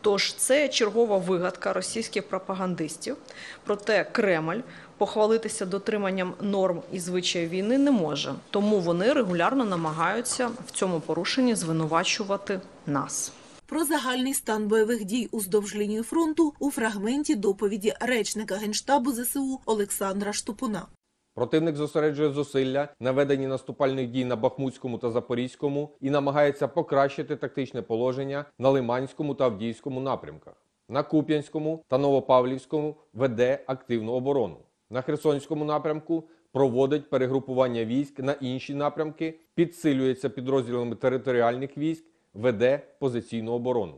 Тож 0.00 0.34
це 0.34 0.68
чергова 0.68 1.18
вигадка 1.18 1.72
російських 1.72 2.28
пропагандистів. 2.28 3.16
Проте 3.64 4.04
Кремль 4.04 4.60
похвалитися 4.98 5.66
дотриманням 5.66 6.34
норм 6.40 6.82
і 6.92 7.00
звичаїв 7.00 7.48
війни 7.48 7.78
не 7.78 7.90
може. 7.90 8.34
Тому 8.50 8.80
вони 8.80 9.12
регулярно 9.12 9.64
намагаються 9.64 10.50
в 10.66 10.70
цьому 10.70 11.00
порушенні 11.00 11.54
звинувачувати 11.54 12.60
нас. 12.86 13.32
Про 13.66 13.84
загальний 13.84 14.34
стан 14.34 14.68
бойових 14.68 15.04
дій 15.04 15.28
уздовж 15.32 15.76
лінії 15.76 16.02
фронту 16.02 16.54
у 16.58 16.70
фрагменті 16.70 17.34
доповіді 17.34 17.94
речника 18.00 18.54
Генштабу 18.54 19.12
ЗСУ 19.12 19.60
Олександра 19.66 20.32
Штупуна. 20.32 20.86
Противник 21.34 21.76
зосереджує 21.76 22.30
зусилля 22.30 22.88
на 23.00 23.12
веденні 23.12 23.46
наступальних 23.46 24.10
дій 24.10 24.24
на 24.24 24.36
Бахмутському 24.36 24.98
та 24.98 25.10
Запорізькому 25.10 25.90
і 26.00 26.10
намагається 26.10 26.68
покращити 26.68 27.36
тактичне 27.36 27.82
положення 27.82 28.44
на 28.58 28.70
Лиманському 28.70 29.34
та 29.34 29.44
Авдіївському 29.44 30.00
напрямках. 30.00 30.54
На 30.88 31.02
Куп'янському 31.02 31.84
та 31.88 31.98
Новопавлівському 31.98 32.96
веде 33.12 33.64
активну 33.66 34.12
оборону. 34.12 34.56
На 34.90 35.02
Херсонському 35.02 35.64
напрямку 35.64 36.28
проводить 36.52 37.10
перегрупування 37.10 37.84
військ 37.84 38.18
на 38.18 38.32
інші 38.32 38.74
напрямки, 38.74 39.38
підсилюється 39.54 40.28
підрозділами 40.28 40.96
територіальних 40.96 41.78
військ, 41.78 42.04
веде 42.34 42.80
позиційну 42.98 43.52
оборону. 43.52 43.94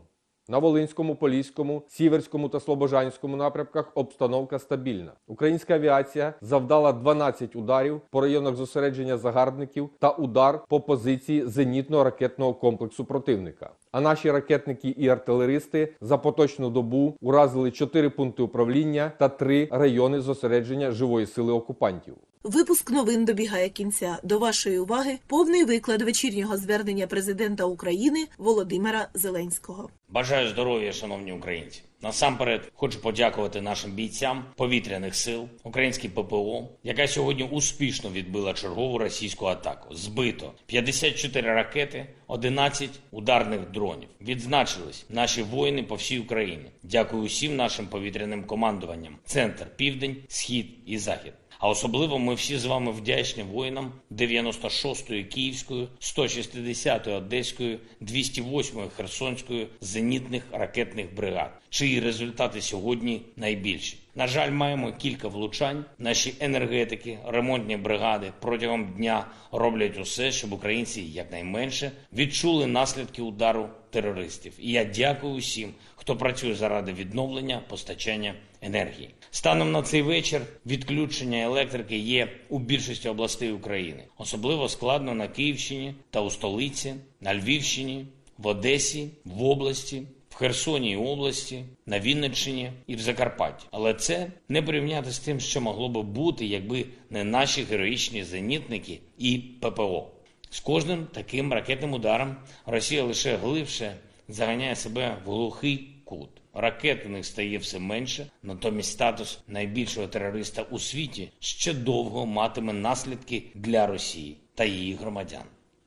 На 0.48 0.58
Волинському, 0.58 1.16
Поліському, 1.16 1.82
Сіверському 1.88 2.48
та 2.48 2.60
Слобожанському 2.60 3.36
напрямках 3.36 3.92
обстановка 3.94 4.58
стабільна. 4.58 5.12
Українська 5.26 5.74
авіація 5.74 6.34
завдала 6.40 6.92
12 6.92 7.56
ударів 7.56 8.00
по 8.10 8.20
районах 8.20 8.56
зосередження 8.56 9.16
загарбників 9.16 9.90
та 9.98 10.10
удар 10.10 10.64
по 10.68 10.80
позиції 10.80 11.44
зенітно-ракетного 11.44 12.54
комплексу 12.58 13.04
противника. 13.04 13.70
А 13.96 14.00
наші 14.00 14.30
ракетники 14.30 14.88
і 14.88 15.08
артилеристи 15.08 15.92
за 16.00 16.18
поточну 16.18 16.70
добу 16.70 17.16
уразили 17.20 17.70
4 17.70 18.10
пункти 18.10 18.42
управління 18.42 19.12
та 19.18 19.28
3 19.28 19.68
райони 19.70 20.20
зосередження 20.20 20.90
живої 20.90 21.26
сили 21.26 21.52
окупантів. 21.52 22.14
Випуск 22.44 22.90
новин 22.90 23.24
добігає 23.24 23.68
кінця. 23.68 24.18
До 24.22 24.38
вашої 24.38 24.78
уваги 24.78 25.18
повний 25.26 25.64
виклад 25.64 26.02
вечірнього 26.02 26.56
звернення 26.56 27.06
президента 27.06 27.64
України 27.64 28.26
Володимира 28.38 29.08
Зеленського. 29.14 29.88
Бажаю 30.08 30.48
здоров'я, 30.48 30.92
шановні 30.92 31.32
українці. 31.32 31.82
Насамперед 32.02 32.72
хочу 32.74 33.00
подякувати 33.00 33.60
нашим 33.60 33.90
бійцям 33.90 34.44
повітряних 34.56 35.14
сил, 35.14 35.48
українській 35.64 36.08
ППО, 36.08 36.68
яка 36.84 37.08
сьогодні 37.08 37.44
успішно 37.44 38.10
відбила 38.10 38.52
чергову 38.52 38.98
російську 38.98 39.46
атаку. 39.46 39.94
Збито 39.94 40.52
54 40.66 41.54
ракети, 41.54 42.06
11 42.26 42.90
ударних 43.10 43.60
дронів. 43.70 44.08
Відзначились 44.20 45.06
наші 45.10 45.42
воїни 45.42 45.82
по 45.82 45.94
всій 45.94 46.18
Україні. 46.18 46.64
Дякую 46.82 47.22
усім 47.22 47.56
нашим 47.56 47.86
повітряним 47.86 48.44
командуванням. 48.44 49.16
Центр, 49.24 49.66
південь, 49.76 50.16
схід 50.28 50.66
і 50.86 50.98
захід. 50.98 51.32
А 51.58 51.68
особливо 51.68 52.18
ми 52.18 52.34
всі 52.34 52.58
з 52.58 52.64
вами 52.64 52.92
вдячні 52.92 53.42
воїнам 53.42 53.92
96-ї 54.10 55.24
Київської, 55.24 55.88
160-ї 56.00 57.16
Одеської, 57.16 57.78
208-ї 58.02 58.90
Херсонської 58.96 59.66
зенітних 59.80 60.42
ракетних 60.52 61.14
бригад, 61.14 61.60
чиї 61.70 62.00
результати 62.00 62.60
сьогодні 62.60 63.22
найбільші. 63.36 63.96
На 64.14 64.26
жаль, 64.26 64.50
маємо 64.50 64.92
кілька 64.92 65.28
влучань. 65.28 65.84
Наші 65.98 66.34
енергетики, 66.40 67.18
ремонтні 67.26 67.76
бригади 67.76 68.32
протягом 68.40 68.92
дня 68.92 69.26
роблять 69.52 69.98
усе, 69.98 70.32
щоб 70.32 70.52
українці 70.52 71.02
якнайменше 71.02 71.92
відчули 72.12 72.66
наслідки 72.66 73.22
удару 73.22 73.68
терористів. 73.90 74.52
І 74.58 74.72
я 74.72 74.84
дякую 74.84 75.34
усім, 75.34 75.74
хто 75.96 76.16
працює 76.16 76.54
заради 76.54 76.92
відновлення 76.92 77.62
постачання 77.68 78.34
енергії. 78.66 79.10
Станом 79.30 79.72
на 79.72 79.82
цей 79.82 80.02
вечір 80.02 80.40
відключення 80.66 81.42
електрики 81.42 81.96
є 81.96 82.28
у 82.48 82.58
більшості 82.58 83.08
областей 83.08 83.52
України. 83.52 84.04
Особливо 84.18 84.68
складно 84.68 85.14
на 85.14 85.28
Київщині 85.28 85.94
та 86.10 86.20
у 86.20 86.30
столиці, 86.30 86.94
на 87.20 87.34
Львівщині, 87.34 88.06
в 88.38 88.46
Одесі, 88.46 89.08
в 89.24 89.42
області. 89.42 90.02
В 90.30 90.38
Херсоні 90.38 90.96
області, 90.96 91.64
на 91.86 92.00
Вінниччині 92.00 92.70
і 92.86 92.96
в 92.96 93.00
Закарпатті. 93.00 93.66
Але 93.70 93.94
це 93.94 94.26
не 94.48 94.62
порівняти 94.62 95.10
з 95.10 95.18
тим, 95.18 95.40
що 95.40 95.60
могло 95.60 95.88
би 95.88 96.02
бути, 96.02 96.46
якби 96.46 96.84
не 97.10 97.24
наші 97.24 97.62
героїчні 97.62 98.24
зенітники 98.24 99.00
і 99.18 99.38
ППО. 99.60 100.06
З 100.50 100.60
кожним 100.60 101.06
таким 101.12 101.52
ракетним 101.52 101.92
ударом 101.92 102.36
Росія 102.66 103.04
лише 103.04 103.36
глибше 103.36 103.96
заганяє 104.28 104.76
себе 104.76 105.16
в 105.26 105.30
глухий 105.30 105.95
кут. 106.06 106.30
Ракет 106.54 107.06
у 107.06 107.08
них 107.08 107.26
стає 107.26 107.58
все 107.58 107.78
менше, 107.78 108.26
натомість 108.42 108.92
статус 108.92 109.38
найбільшого 109.48 110.06
терориста 110.06 110.62
у 110.62 110.78
світі 110.78 111.30
ще 111.40 111.74
довго 111.74 112.26
матиме 112.26 112.72
наслідки 112.72 113.42
для 113.54 113.86
Росії 113.86 114.36
та 114.54 114.64
її 114.64 114.94
громадян. 114.94 115.44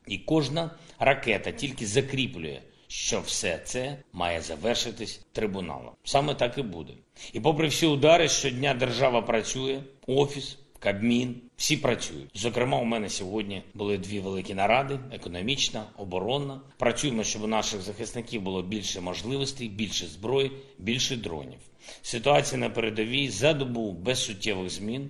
І 0.07 0.17
кожна 0.17 0.71
ракета 0.99 1.51
тільки 1.51 1.85
закріплює, 1.85 2.59
що 2.87 3.21
все 3.21 3.61
це 3.65 3.97
має 4.13 4.41
завершитись 4.41 5.25
трибуналом. 5.31 5.91
Саме 6.03 6.35
так 6.35 6.57
і 6.57 6.61
буде. 6.61 6.93
І 7.33 7.39
попри 7.39 7.67
всі 7.67 7.85
удари, 7.85 8.29
щодня 8.29 8.73
держава 8.73 9.21
працює, 9.21 9.83
офіс. 10.07 10.57
Кабмін, 10.79 11.41
всі 11.59 11.77
працюють. 11.77 12.29
Зокрема, 12.33 12.77
у 12.77 12.85
мене 12.85 13.09
сьогодні 13.09 13.63
були 13.73 13.97
дві 13.97 14.19
великі 14.19 14.53
наради: 14.53 14.99
економічна, 15.11 15.83
оборонна. 15.97 16.61
Працюємо, 16.77 17.23
щоб 17.23 17.43
у 17.43 17.47
наших 17.47 17.81
захисників 17.81 18.41
було 18.41 18.61
більше 18.61 19.01
можливостей, 19.01 19.69
більше 19.69 20.07
зброї, 20.07 20.51
більше 20.77 21.15
дронів. 21.15 21.59
Ситуація 22.01 22.59
на 22.61 22.69
передовій 22.69 23.29
за 23.29 23.53
добу 23.53 23.91
без 23.91 24.25
суттєвих 24.25 24.69
змін. 24.69 25.09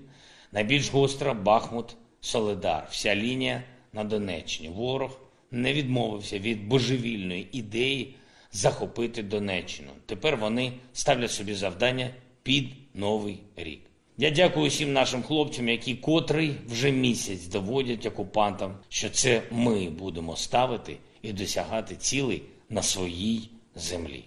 Найбільш 0.51 0.91
гостра 0.91 1.33
Бахмут, 1.33 1.95
Соледар. 2.21 2.87
Вся 2.91 3.15
лінія 3.15 3.63
на 3.93 4.03
Донеччині. 4.03 4.69
Ворог 4.69 5.19
не 5.51 5.73
відмовився 5.73 6.39
від 6.39 6.67
божевільної 6.67 7.47
ідеї 7.51 8.15
захопити 8.51 9.23
Донеччину. 9.23 9.91
Тепер 10.05 10.37
вони 10.37 10.73
ставлять 10.93 11.31
собі 11.31 11.53
завдання 11.53 12.09
під 12.43 12.69
новий 12.93 13.39
рік. 13.55 13.88
Я 14.21 14.29
дякую 14.29 14.69
всім 14.69 14.93
нашим 14.93 15.23
хлопцям, 15.23 15.69
які 15.69 15.95
котрий 15.95 16.55
вже 16.67 16.91
місяць 16.91 17.47
доводять 17.47 18.05
окупантам, 18.05 18.75
що 18.89 19.09
це 19.09 19.41
ми 19.51 19.89
будемо 19.89 20.35
ставити 20.35 20.97
і 21.21 21.33
досягати 21.33 21.95
цілей 21.95 22.43
на 22.69 22.81
своїй 22.81 23.49
землі. 23.75 24.23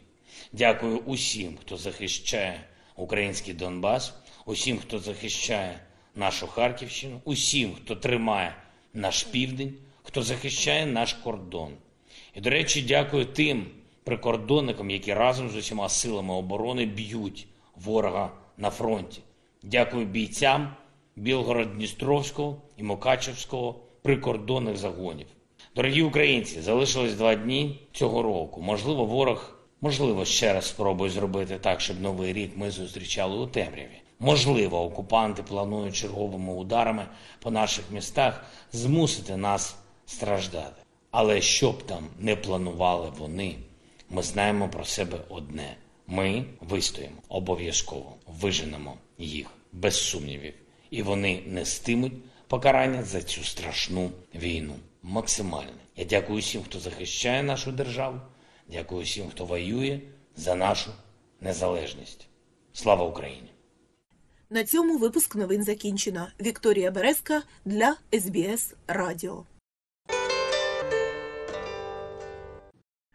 Дякую 0.53 0.99
усім, 0.99 1.57
хто 1.61 1.77
захищає 1.77 2.61
український 2.97 3.55
Донбас, 3.55 4.15
усім, 4.47 4.79
хто 4.79 4.99
захищає 4.99 5.81
нашу 6.15 6.47
Харківщину, 6.47 7.21
усім, 7.25 7.75
хто 7.75 7.97
тримає 7.97 8.57
наш 8.95 9.23
південь, 9.23 9.75
хто 10.03 10.23
захищає 10.23 10.87
наш 10.87 11.13
кордон. 11.13 11.73
І, 12.35 12.41
до 12.41 12.51
речі, 12.51 12.83
дякую 12.83 13.25
тим 13.25 13.67
прикордонникам, 14.05 14.91
які 14.91 15.15
разом 15.15 15.51
з 15.51 15.57
усіма 15.57 15.89
силами 15.89 16.35
оборони 16.35 16.87
б'ють 16.87 17.47
ворога 17.77 18.33
на 18.57 18.71
фронті. 18.71 19.21
Дякую 19.63 20.07
бійцям 20.07 20.75
Білгород-Дністровського 21.17 22.57
і 22.77 22.83
Мукачевського 22.83 23.75
прикордонних 24.03 24.77
загонів. 24.77 25.27
Дорогі 25.77 26.03
українці, 26.03 26.61
залишилось 26.61 27.15
два 27.15 27.35
дні 27.35 27.81
цього 27.93 28.23
року. 28.23 28.61
Можливо, 28.61 29.05
ворог, 29.05 29.59
можливо, 29.81 30.25
ще 30.25 30.53
раз 30.53 30.67
спробує 30.67 31.11
зробити 31.11 31.59
так, 31.59 31.81
щоб 31.81 32.01
новий 32.01 32.33
рік 32.33 32.53
ми 32.57 32.71
зустрічали 32.71 33.37
у 33.37 33.47
темряві. 33.47 34.03
Можливо, 34.21 34.83
окупанти 34.83 35.43
планують 35.43 35.97
черговими 35.97 36.53
ударами 36.53 37.07
по 37.41 37.51
наших 37.51 37.85
містах 37.91 38.45
змусити 38.73 39.37
нас 39.37 39.77
страждати. 40.07 40.83
Але 41.11 41.41
що 41.41 41.73
б 41.73 41.83
там 41.83 42.07
не 42.19 42.37
планували 42.37 43.13
вони, 43.19 43.55
ми 44.11 44.23
знаємо 44.23 44.69
про 44.69 44.85
себе 44.85 45.19
одне: 45.29 45.77
ми 46.07 46.45
вистоїмо 46.61 47.17
обов'язково, 47.29 48.13
виженемо 48.27 48.95
їх 49.23 49.47
без 49.73 49.97
сумнівів, 49.97 50.55
і 50.91 51.03
вони 51.03 51.43
нестимуть 51.47 52.13
покарання 52.47 53.03
за 53.03 53.23
цю 53.23 53.45
страшну 53.45 54.11
війну. 54.35 54.75
Максимальне. 55.03 55.73
Я 55.97 56.05
дякую 56.05 56.41
всім, 56.41 56.63
хто 56.63 56.81
захищає 56.81 57.43
нашу 57.43 57.73
державу. 57.73 58.21
Дякую 58.69 59.05
всім, 59.05 59.29
хто 59.31 59.45
воює 59.45 60.01
за 60.37 60.55
нашу 60.55 60.91
незалежність. 61.41 62.29
Слава 62.73 63.05
Україні! 63.05 63.49
На 64.51 64.65
цьому 64.65 64.99
випуск 64.99 65.37
новин 65.37 65.65
закінчено. 65.65 66.29
Вікторія 66.41 66.91
Березка 66.91 67.43
для 67.65 67.97
СБС 68.13 68.75
Радіо. 68.87 69.45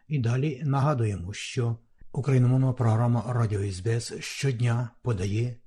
І 0.08 0.20
далі 0.20 0.62
нагадуємо, 0.64 1.34
що 1.34 1.78
україномовна 2.12 2.74
програма 2.74 3.24
Радіо 3.28 3.72
СБС 3.72 4.14
щодня 4.20 4.90
подає 5.02 5.56